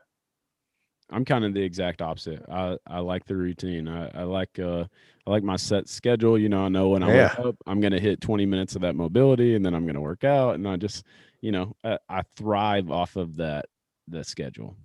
[1.09, 2.43] I'm kind of the exact opposite.
[2.51, 3.87] I, I like the routine.
[3.87, 4.85] I, I like uh
[5.25, 6.37] I like my set schedule.
[6.37, 8.95] You know, I know when I wake up, I'm gonna hit 20 minutes of that
[8.95, 11.05] mobility, and then I'm gonna work out, and I just,
[11.41, 13.67] you know, I, I thrive off of that
[14.07, 14.75] the schedule.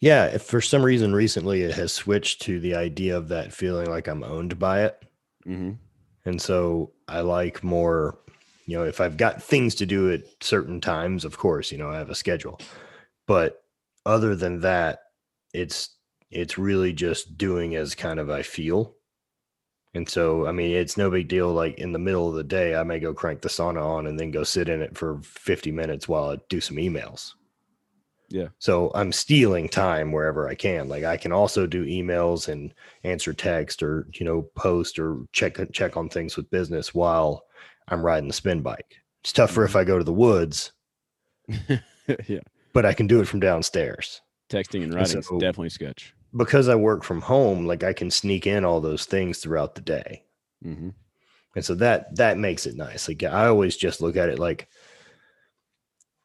[0.00, 3.88] Yeah, if for some reason recently it has switched to the idea of that feeling
[3.90, 5.02] like I'm owned by it.
[5.44, 5.72] hmm
[6.24, 8.18] And so I like more,
[8.66, 11.90] you know, if I've got things to do at certain times, of course, you know,
[11.90, 12.60] I have a schedule.
[13.26, 13.62] But
[14.06, 15.00] other than that,
[15.54, 15.90] it's
[16.30, 18.96] it's really just doing as kind of I feel.
[19.98, 21.52] And so, I mean, it's no big deal.
[21.52, 24.18] Like in the middle of the day, I may go crank the sauna on and
[24.18, 27.32] then go sit in it for 50 minutes while I do some emails.
[28.28, 28.46] Yeah.
[28.60, 30.88] So I'm stealing time wherever I can.
[30.88, 32.72] Like I can also do emails and
[33.02, 37.42] answer text or, you know, post or check check on things with business while
[37.88, 38.98] I'm riding the spin bike.
[39.24, 39.78] It's tougher if mm-hmm.
[39.78, 40.70] I go to the woods,
[42.28, 42.38] yeah.
[42.72, 44.20] but I can do it from downstairs.
[44.48, 46.14] Texting and writing is so- definitely sketch.
[46.36, 49.80] Because I work from home, like I can sneak in all those things throughout the
[49.80, 50.24] day.
[50.62, 50.90] hmm
[51.54, 53.08] And so that that makes it nice.
[53.08, 54.68] Like I always just look at it like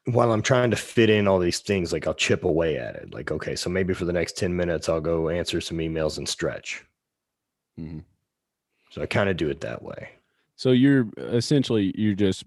[0.06, 3.14] while I'm trying to fit in all these things, like I'll chip away at it.
[3.14, 6.28] Like, okay, so maybe for the next 10 minutes, I'll go answer some emails and
[6.28, 6.84] stretch.
[7.76, 8.00] hmm
[8.90, 10.10] So I kind of do it that way.
[10.56, 12.44] So you're essentially you're just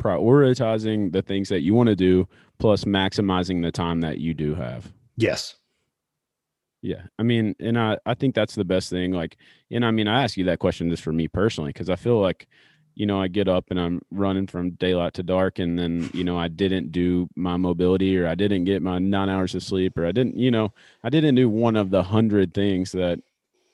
[0.00, 2.28] prioritizing the things that you want to do,
[2.58, 4.92] plus maximizing the time that you do have.
[5.16, 5.56] Yes.
[6.88, 7.02] Yeah.
[7.18, 9.12] I mean, and I, I think that's the best thing.
[9.12, 9.36] Like,
[9.70, 12.18] and I mean, I ask you that question just for me personally, because I feel
[12.18, 12.48] like,
[12.94, 16.24] you know, I get up and I'm running from daylight to dark, and then, you
[16.24, 19.98] know, I didn't do my mobility or I didn't get my nine hours of sleep
[19.98, 20.72] or I didn't, you know,
[21.04, 23.20] I didn't do one of the hundred things that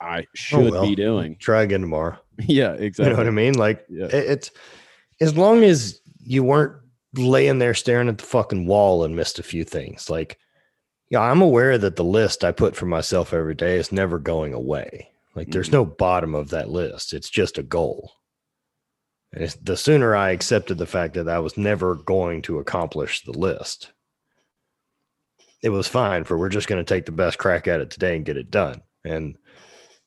[0.01, 0.83] I oh, should well.
[0.83, 1.37] be doing.
[1.39, 2.19] Try again tomorrow.
[2.41, 3.05] yeah, exactly.
[3.05, 3.55] You know what I mean?
[3.55, 4.07] Like Yeah.
[4.07, 4.51] it- it's
[5.21, 6.75] as long as you weren't
[7.17, 10.11] laying there staring at the fucking wall and missed a few things.
[10.11, 10.37] Like,
[11.15, 14.53] yeah, I'm aware that the list I put for myself every day is never going
[14.53, 15.13] away.
[15.37, 15.75] Like, there's Mhm.
[15.75, 17.13] no bottom of that list.
[17.13, 18.15] It's just a goal.
[19.33, 23.23] And it's, the sooner I accepted the fact that I was never going to accomplish
[23.23, 23.93] the list,
[25.63, 28.17] it was fine for we're just going to take the best crack at it today
[28.17, 28.83] and get it done.
[29.05, 29.39] And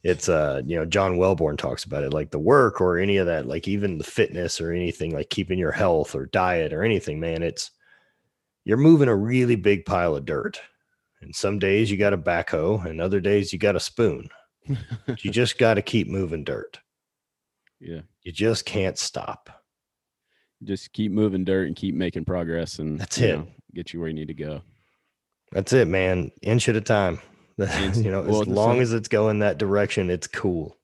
[0.03, 3.25] it's uh you know John Welbourn talks about it like the work or any of
[3.27, 7.19] that like even the fitness or anything like keeping your health or diet or anything
[7.19, 7.71] man it's
[8.63, 10.61] you're moving a really big pile of dirt
[11.21, 14.29] and some days you got a backhoe and other days you got a spoon
[15.19, 16.79] you just got to keep moving dirt
[17.79, 18.01] yeah.
[18.23, 19.49] you just can't stop
[20.63, 23.37] Just keep moving dirt and keep making progress, and That's it.
[23.37, 24.61] know, get you where you need to go.
[25.51, 27.19] that's it man inch at a time
[27.57, 30.77] you know well, as long as it's going that direction it's cool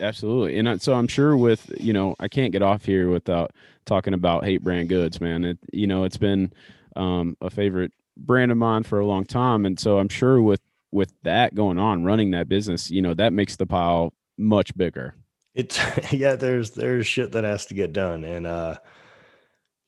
[0.00, 0.58] Absolutely.
[0.58, 3.52] And so I'm sure with, you know, I can't get off here without
[3.86, 5.44] talking about HVIII brand goods, man.
[5.44, 6.52] It, you know, it's been
[6.96, 9.66] um, a favorite brand of mine for a long time.
[9.66, 10.60] And so I'm sure with
[10.90, 15.14] with that going on, running that business, you know, that makes the pile much bigger.
[15.54, 15.78] It's
[16.12, 18.24] yeah, there's there's shit that has to get done.
[18.24, 18.76] And uh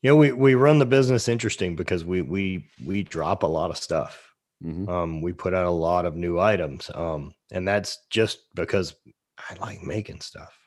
[0.01, 3.71] you know, we we run the business interesting because we we we drop a lot
[3.71, 4.21] of stuff.
[4.63, 4.87] Mhm.
[4.87, 6.89] Um, we put out a lot of new items.
[6.93, 8.95] Um, and that's just because
[9.37, 10.57] I like making stuff.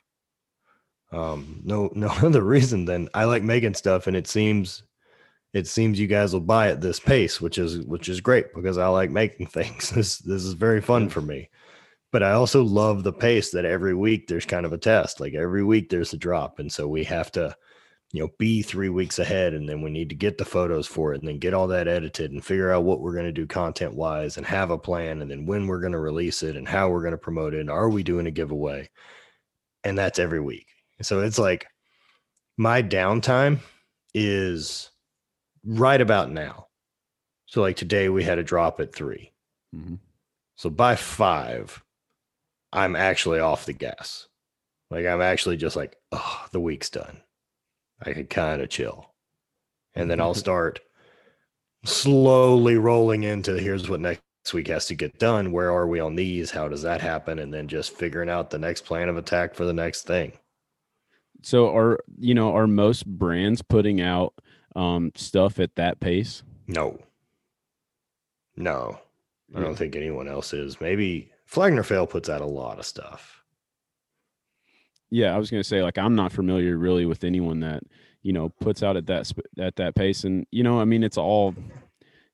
[1.13, 4.83] Um, no, no other reason than I like making stuff, and it seems
[5.55, 8.79] it seems you guys will buy at this pace, which is which is great because
[8.79, 9.91] I like making things.
[9.91, 11.51] This this is very fun for me.
[12.11, 15.21] But I also love the pace that every week there's kind of a test.
[15.21, 16.59] Like every week there's a drop.
[16.59, 17.55] And so we have to,
[18.13, 21.13] you know, be three weeks ahead and then we need to get the photos for
[21.13, 23.47] it and then get all that edited and figure out what we're going to do
[23.47, 26.67] content wise and have a plan and then when we're going to release it and
[26.67, 28.89] how we're going to promote it and are we doing a giveaway?
[29.85, 30.67] And that's every week.
[31.03, 31.67] So it's like
[32.57, 33.59] my downtime
[34.15, 34.88] is
[35.69, 36.67] right about now.
[37.47, 39.33] So like today we had a drop at three.
[39.75, 39.99] Mhm.
[40.57, 41.85] So by five,
[42.73, 44.29] I'm actually off the gas.
[44.91, 47.21] Like I'm actually just like, oh, the week's done.
[48.03, 49.13] I could kind of chill.
[49.95, 50.81] And then I'll start
[51.85, 55.53] slowly rolling into here's what next week has to get done.
[55.53, 56.51] Where are we on these?
[56.51, 57.39] How does that happen?
[57.39, 60.33] And then just figuring out the next plan of attack for the next thing.
[61.43, 64.35] So are you know are most brands putting out
[64.77, 66.43] um, stuff at that pace?
[66.67, 66.99] No.
[68.57, 68.99] No.
[69.57, 70.81] I don't think anyone else is.
[70.81, 73.43] Maybe Flag Nor Fail puts out a lot of stuff.
[75.11, 77.83] Yeah, I was gonna say like I'm not familiar really with anyone that
[78.23, 81.17] you know puts out at that at that pace, and you know I mean it's
[81.17, 81.55] all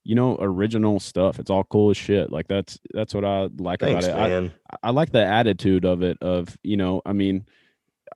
[0.03, 1.39] you know original stuff.
[1.39, 2.33] It's all cool as shit.
[2.33, 4.53] Like that's that's what I like Thanks, about it.
[4.71, 4.89] I.
[4.89, 6.19] I like the attitude of it.
[6.21, 7.47] Of you know I mean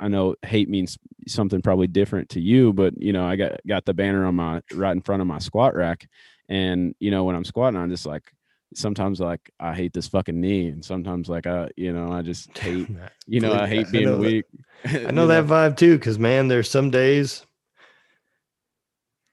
[0.01, 3.85] I know hate means something probably different to you, but you know I got got
[3.85, 6.09] the banner on my right in front of my squat rack,
[6.49, 8.33] and you know when I'm squatting, I'm just like
[8.75, 12.57] sometimes like I hate this fucking knee, and sometimes like I you know I just
[12.59, 12.89] hate
[13.27, 14.45] you know I hate I being that- weak.
[14.85, 17.45] I know that vibe too, because man, there's some days,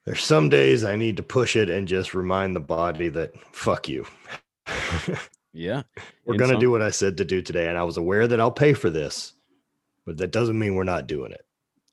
[0.04, 3.88] there's some days I need to push it and just remind the body that fuck
[3.88, 4.06] you.
[5.58, 5.84] Yeah.
[6.26, 8.38] we're gonna some- do what I said to do today, and I was aware that
[8.40, 9.32] I'll pay for this,
[10.06, 11.44] but that doesn't mean we're not doing it.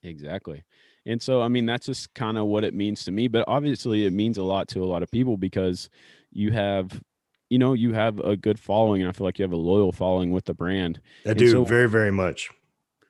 [0.03, 0.63] Exactly.
[1.05, 3.27] And so, I mean, that's just kind of what it means to me.
[3.27, 5.89] But obviously, it means a lot to a lot of people because
[6.31, 7.01] you have,
[7.49, 9.01] you know, you have a good following.
[9.01, 11.01] And I feel like you have a loyal following with the brand.
[11.25, 12.49] I do so- very, very much.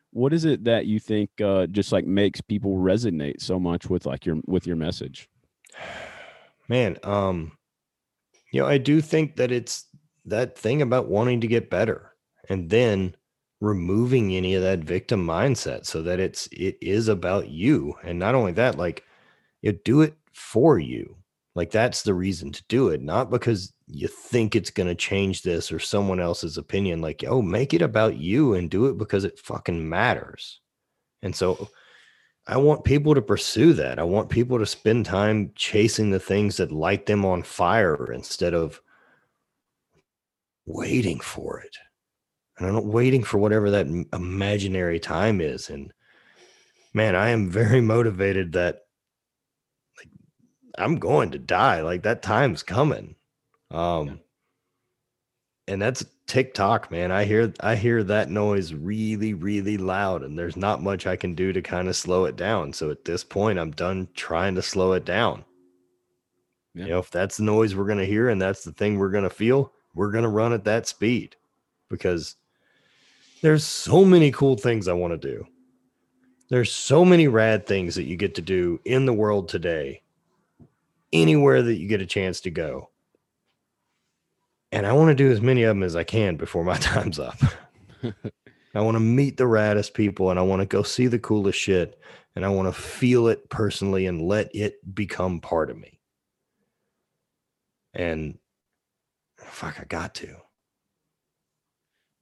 [0.10, 4.06] What is it that you think uh, just like makes people resonate so much with
[4.06, 5.30] like your with your message?
[6.70, 7.51] man um
[8.51, 9.86] you know i do think that it's
[10.26, 12.14] that thing about wanting to get better
[12.49, 13.16] and then
[13.64, 18.36] removing any of that victim mindset so that it's it is about you and not
[18.36, 19.05] only that like
[19.61, 21.16] you do it for you
[21.55, 25.43] like that's the reason to do it not because you think it's going to change
[25.43, 29.24] this or someone else's opinion like oh make it about you and do it because
[29.24, 30.59] it fucking matters
[31.22, 31.70] and so
[32.45, 33.99] I want people to pursue that.
[33.99, 38.53] I want people to spend time chasing the things that light them on fire instead
[38.53, 38.82] of
[40.66, 41.78] waiting for it.
[42.58, 45.70] And I'm not waiting for whatever that imaginary time is.
[45.70, 45.91] And
[46.93, 48.82] man, I am very motivated that
[49.97, 50.10] like
[50.78, 51.82] I'm going to die.
[51.82, 53.16] Like that time's coming.
[53.72, 54.20] Um
[55.68, 57.12] and that's tick tock, man.
[57.12, 61.36] I hear I hear that noise really, really loud, and there's not much I can
[61.36, 62.74] do to kind of slow it down.
[62.74, 65.45] So at this point, I'm done trying to slow it down.
[66.74, 66.86] Yeah.
[66.86, 69.30] You know, if that's the noise we're gonna hear and that's the thing we're gonna
[69.30, 71.36] feel, we're gonna run at that speed
[71.89, 72.36] because
[73.43, 75.45] there's so many cool things I want to do.
[76.49, 80.01] There's so many rad things that you get to do in the world today,
[81.11, 82.89] anywhere that you get a chance to go.
[84.71, 87.19] And I want to do as many of them as I can before my time's
[87.19, 87.37] up.
[88.75, 91.59] I want to meet the raddest people and I want to go see the coolest
[91.59, 91.99] shit
[92.37, 95.99] and I want to feel it personally and let it become part of me.
[97.93, 98.37] And
[99.37, 100.37] fuck, I got to.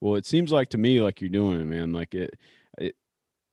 [0.02, 1.94] Well, it seems like to me like you're doing it, man.
[1.94, 2.34] Like it,
[2.78, 2.96] it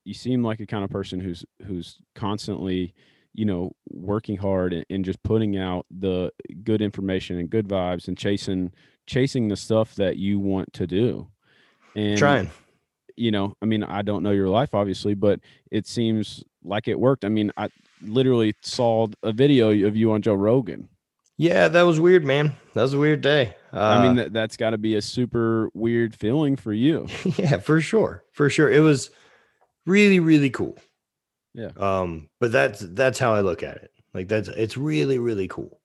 [0.03, 2.95] you seem like a kind of person who's who's constantly,
[3.33, 6.31] you know, working hard and, and just putting out the
[6.63, 8.71] good information and good vibes and chasing
[9.05, 11.27] chasing the stuff that you want to do.
[11.95, 12.49] And Trying.
[13.15, 15.39] you know, I mean, I don't know your life obviously, but
[15.71, 17.25] it seems like it worked.
[17.25, 17.69] I mean, I
[18.01, 20.89] literally saw a video of you on Joe Rogan.
[21.37, 22.55] Yeah, that was weird, man.
[22.73, 23.55] That was a weird day.
[23.71, 27.07] Uh, I mean, that, that's got to be a super weird feeling for you.
[27.37, 28.23] yeah, for sure.
[28.31, 28.71] For sure.
[28.71, 29.11] It was
[29.85, 30.77] really, really cool.
[31.53, 31.71] Yeah.
[31.77, 33.91] Um, but that's that's how I look at it.
[34.13, 35.79] Like that's it's really, really cool.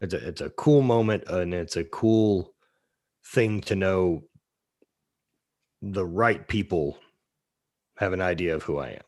[0.00, 2.52] It's a it's a cool moment and it's a cool
[3.26, 4.22] thing to know
[5.80, 6.98] the right people
[7.96, 9.02] have an idea of who I am.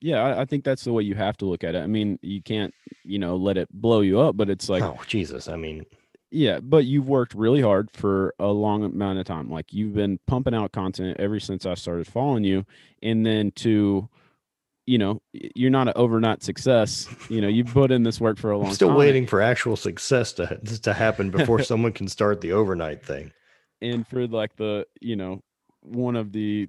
[0.00, 1.82] Yeah, I, I, think that's the way you have to look at it.
[1.82, 2.74] I mean, you can't,
[3.04, 5.86] you know, let it blow you up, but it's like, oh Jesus, I mean,
[6.34, 9.48] yeah, but you've worked really hard for a long amount of time.
[9.48, 12.66] Like you've been pumping out content ever since I started following you,
[13.02, 14.08] and then to,
[14.84, 17.08] you know, you're not an overnight success.
[17.28, 18.68] You know, you've put in this work for a long.
[18.68, 18.96] I'm still time.
[18.96, 23.32] waiting for actual success to to happen before someone can start the overnight thing.
[23.80, 25.40] And for like the, you know,
[25.82, 26.68] one of the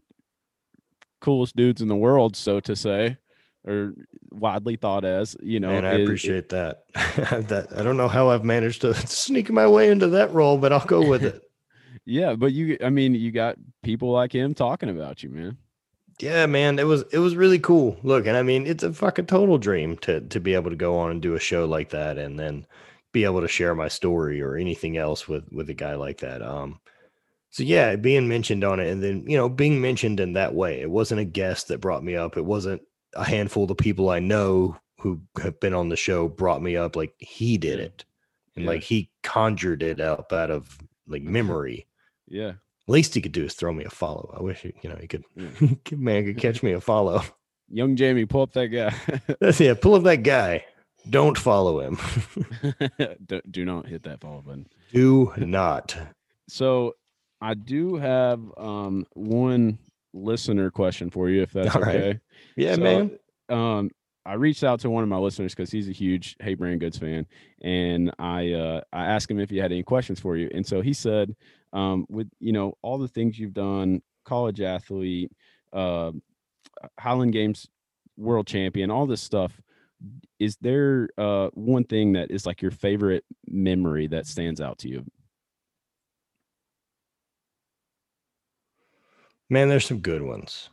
[1.22, 3.18] coolest dudes in the world, so to say,
[3.66, 3.94] or
[4.32, 5.70] widely thought as, you know.
[5.70, 6.84] And I is, appreciate that.
[6.94, 10.72] that I don't know how I've managed to sneak my way into that role, but
[10.72, 11.42] I'll go with it.
[12.06, 15.58] yeah, but you I mean, you got people like him talking about you, man.
[16.20, 17.98] Yeah, man, it was it was really cool.
[18.04, 20.98] Look, and I mean, it's a fucking total dream to to be able to go
[20.98, 22.66] on and do a show like that and then
[23.12, 26.42] be able to share my story or anything else with with a guy like that.
[26.42, 26.80] Um
[27.50, 30.82] so yeah, being mentioned on it and then, you know, being mentioned in that way.
[30.82, 32.36] It wasn't a guest that brought me up.
[32.36, 32.82] It wasn't
[33.16, 36.76] a handful of the people I know who have been on the show brought me
[36.76, 36.96] up.
[36.96, 38.06] Like he did it.
[38.56, 38.72] And yeah.
[38.72, 41.88] like he conjured it up out of like memory.
[42.28, 42.54] yeah.
[42.88, 44.32] Least he could do is throw me a follow.
[44.38, 45.50] I wish he, you know he could yeah.
[45.92, 47.24] man could catch me a follow.
[47.68, 48.94] Young Jamie, pull up that guy.
[49.60, 50.64] yeah, pull up that guy.
[51.10, 51.98] Don't follow him.
[53.26, 54.68] do, do not hit that follow button.
[54.94, 55.98] Do not.
[56.48, 56.96] So
[57.42, 59.80] I do have um, one
[60.16, 62.08] listener question for you, if that's All okay.
[62.08, 62.20] Right.
[62.56, 63.20] Yeah, so, man.
[63.50, 63.92] Um,
[64.26, 66.98] I reached out to one of my listeners because he's a huge HVIII Brand Goods
[66.98, 67.28] fan,
[67.62, 70.82] and I uh, I asked him if he had any questions for you, and so
[70.82, 71.36] he said,
[71.74, 75.32] um, with you know all the things you've done, college athlete,
[75.74, 76.12] uh,
[77.00, 77.68] Highland Games
[78.18, 79.62] world champion, all this stuff.
[80.40, 84.90] Is there uh, one thing that is like your favorite memory that stands out to
[84.90, 85.06] you?
[89.50, 90.70] Man, there's some good ones.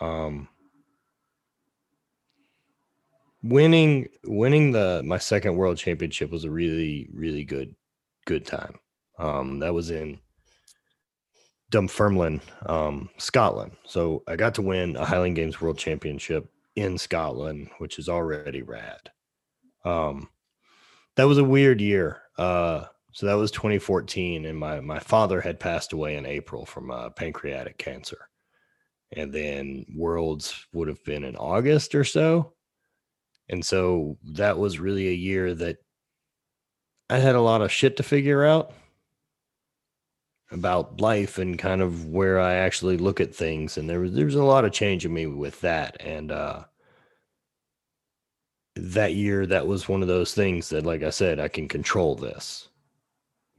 [0.00, 0.48] Um,
[3.42, 7.74] winning winning the my second world championship was a really really good
[8.26, 8.78] good time.
[9.18, 10.18] Um, that was in
[11.70, 13.72] Dunfermline, um, Scotland.
[13.84, 18.62] So I got to win a Highland Games World Championship in Scotland, which is already
[18.62, 19.10] rad.
[19.84, 20.28] Um,
[21.16, 22.22] that was a weird year.
[22.38, 22.84] Uh,
[23.16, 27.08] so that was 2014, and my my father had passed away in April from uh,
[27.08, 28.28] pancreatic cancer,
[29.10, 32.52] and then Worlds would have been in August or so,
[33.48, 35.78] and so that was really a year that
[37.08, 38.74] I had a lot of shit to figure out
[40.50, 44.26] about life and kind of where I actually look at things, and there was there
[44.26, 46.64] was a lot of change in me with that, and uh,
[48.74, 52.14] that year that was one of those things that, like I said, I can control
[52.14, 52.68] this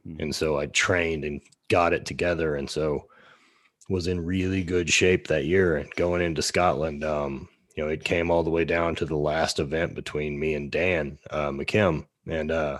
[0.08, 0.22] Mm-hmm.
[0.22, 2.56] And so I trained and got it together.
[2.56, 3.08] And so
[3.90, 7.04] was in really good shape that year and going into Scotland.
[7.04, 10.56] Um, you know, it came all the way down to the last event between me
[10.56, 12.06] and Dan uh, McKim.
[12.28, 12.80] And uh,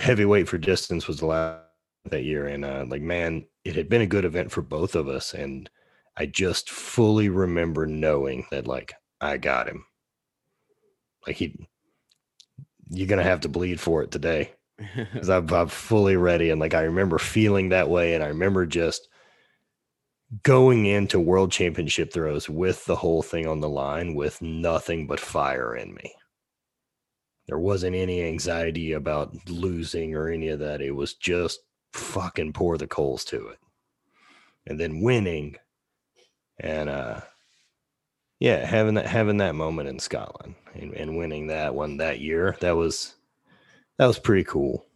[0.00, 1.62] heavyweight for distance was the last
[2.10, 2.46] that year.
[2.46, 5.34] And uh, like, man, it had been a good event for both of us.
[5.34, 5.68] And
[6.16, 9.84] I just fully remember knowing that, like, I got him.
[11.26, 11.68] Like, he,
[12.90, 14.52] you're going to have to bleed for it today
[14.96, 16.50] because I'm, I'm fully ready.
[16.50, 18.14] And like, I remember feeling that way.
[18.14, 19.08] And I remember just
[20.42, 25.20] going into world championship throws with the whole thing on the line with nothing but
[25.20, 26.14] fire in me.
[27.46, 30.82] There wasn't any anxiety about losing or any of that.
[30.82, 31.60] It was just
[31.94, 33.58] fucking pour the coals to it.
[34.66, 35.56] And then winning
[36.60, 37.20] and uh
[38.38, 42.56] yeah, having that having that moment in Scotland and, and winning that one that year,
[42.60, 43.14] that was
[43.98, 44.86] that was pretty cool.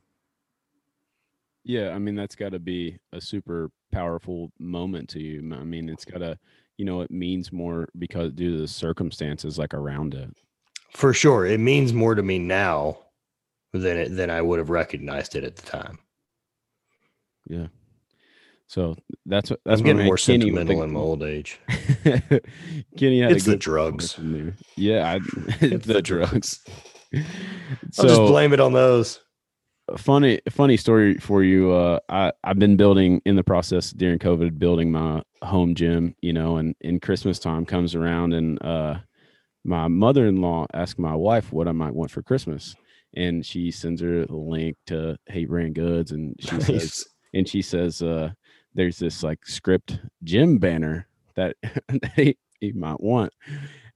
[1.64, 5.38] Yeah, I mean that's got to be a super powerful moment to you.
[5.54, 6.38] I mean, it's got to,
[6.76, 10.30] you know, it means more because due to the circumstances like around it.
[10.92, 12.98] For sure, it means more to me now
[13.72, 15.98] than it than I would have recognized it at the time.
[17.48, 17.68] Yeah.
[18.66, 18.96] So
[19.26, 21.60] that's what that's I'm getting more Kenny sentimental in my old age.
[22.96, 24.18] Kenny had it's the drugs.
[24.76, 25.16] Yeah, I,
[25.60, 26.60] it's the, the drugs.
[26.64, 27.22] drugs so,
[28.02, 29.20] I'll just blame it on those.
[29.96, 31.72] Funny, funny story for you.
[31.72, 36.14] Uh, I I've been building in the process during COVID, building my home gym.
[36.22, 38.98] You know, and in Christmas time comes around, and uh,
[39.64, 42.76] my mother in law asked my wife what I might want for Christmas,
[43.14, 46.66] and she sends her the link to HVIII Brand Goods, and she nice.
[46.66, 47.04] says,
[47.34, 48.30] and she says, uh,
[48.74, 51.56] there's this like script gym banner that
[52.16, 52.36] he
[52.72, 53.32] might want,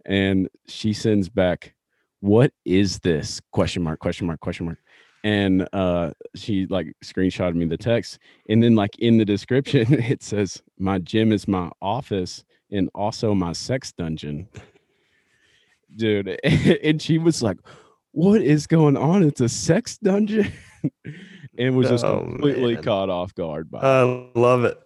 [0.04, 1.75] and she sends back
[2.20, 4.78] what is this question mark question mark question mark
[5.24, 10.22] and uh she like screenshotted me the text and then like in the description it
[10.22, 14.48] says my gym is my office and also my sex dungeon
[15.96, 17.58] dude and she was like
[18.12, 20.50] what is going on it's a sex dungeon
[21.58, 22.82] and was just Oh, completely man.
[22.82, 23.84] caught off guard by it.
[23.84, 24.02] I
[24.34, 24.78] love it.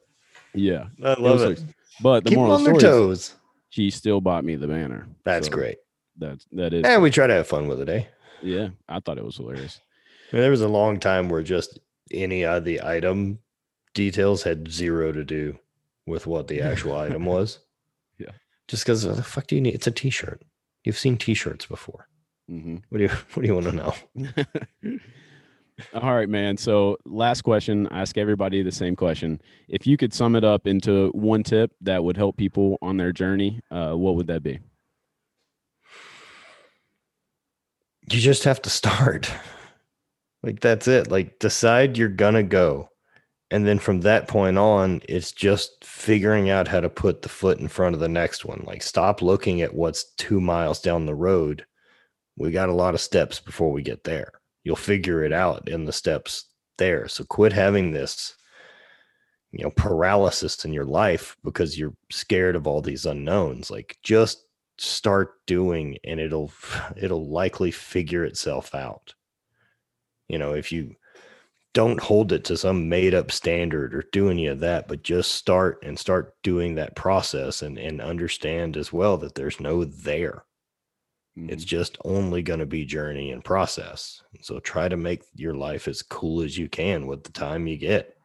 [0.55, 1.49] yeah I love was it.
[1.49, 1.59] like-
[2.03, 3.35] but the Keep moral on story toes.
[3.69, 5.77] she still bought me the banner That's So great.
[6.21, 8.05] That's that is And we try to have fun with it, eh?
[8.43, 9.81] yeah i thought it was hilarious
[10.33, 11.81] I mean, there was a long time where just
[12.13, 13.41] any of the item
[13.95, 15.59] details had zero to do
[16.07, 17.59] with what the actual item was.
[18.17, 18.31] Yeah.
[18.69, 19.75] Just because the fuck do you need?
[19.75, 20.43] It's a t-shirt.
[20.85, 22.07] You've seen t-shirts before.
[22.49, 24.99] hmm What do you What do you want to know?
[25.95, 26.57] All right, man.
[26.57, 27.89] So, last question.
[27.91, 29.41] I ask everybody the same question.
[29.69, 33.13] If you could sum it up into one tip that would help people on their
[33.13, 34.61] journey, uh, what would that be?
[38.09, 39.33] You just have to start.
[40.43, 41.11] Like that's it.
[41.11, 42.89] Like decide you're gonna go.
[43.51, 47.59] And then from that point on, it's just figuring out how to put the foot
[47.59, 48.63] in front of the next one.
[48.67, 51.67] Like stop looking at what's two miles down the road.
[52.37, 54.33] We got a lot of steps before we get there.
[54.65, 56.47] You'll figure it out in the steps
[56.79, 57.09] there.
[57.09, 58.37] So quit having this,
[59.51, 63.71] you know, paralysis in your life because you're scared of all these unknowns.
[63.71, 64.45] Like just
[64.81, 66.53] start doing and it'll
[66.97, 69.15] it'll likely figure itself out.
[70.29, 70.97] You know, if you
[71.73, 75.33] don't hold it to some made up standard or do any of that, but just
[75.33, 80.45] start and start doing that process and, and understand as well that there's no there.
[81.37, 81.69] It's mm-hmm.
[81.69, 84.23] just only going to be journey and process.
[84.43, 87.77] So try to make your life as cool as you can with the time you
[87.77, 88.17] get.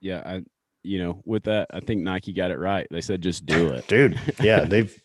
[0.00, 0.42] yeah, I,
[0.82, 2.86] you know, with that, I think Nike got it right.
[2.90, 3.86] They said just do it.
[3.88, 4.96] Dude, yeah, they've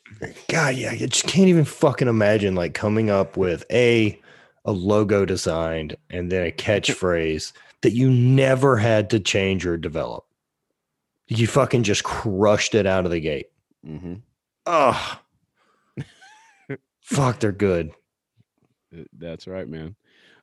[0.47, 4.19] God, yeah, you just can't even fucking imagine like coming up with a
[4.65, 7.51] a logo designed and then a catchphrase
[7.81, 10.25] that you never had to change or develop.
[11.27, 13.47] You fucking just crushed it out of the gate.
[13.85, 14.15] hmm
[14.65, 15.19] Oh,
[17.01, 17.91] fuck, they're good.
[19.17, 19.95] That's right, man.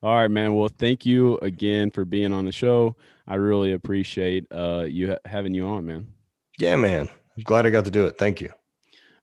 [0.03, 0.55] All right, man.
[0.55, 2.97] Well, thank you again for being on the show.
[3.29, 6.09] I really appreciate uh, you ha- having you on, man.
[6.59, 7.09] Yeah, man.
[7.37, 8.17] I'm glad I got to do it.
[8.19, 8.51] Thank you.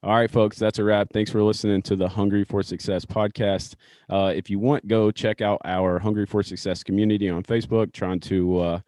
[0.03, 1.09] All right, folks, that's a wrap.
[1.11, 3.73] Thanks for listening to the Hungry for Success podcast.
[4.07, 8.19] Uh, if you want, go check out our Hungry for Success community on Facebook, trying
[8.21, 8.79] to uh,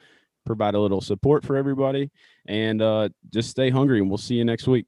[0.46, 2.12] provide a little support for everybody.
[2.48, 4.86] And uh, just stay hungry, and we'll see you next week.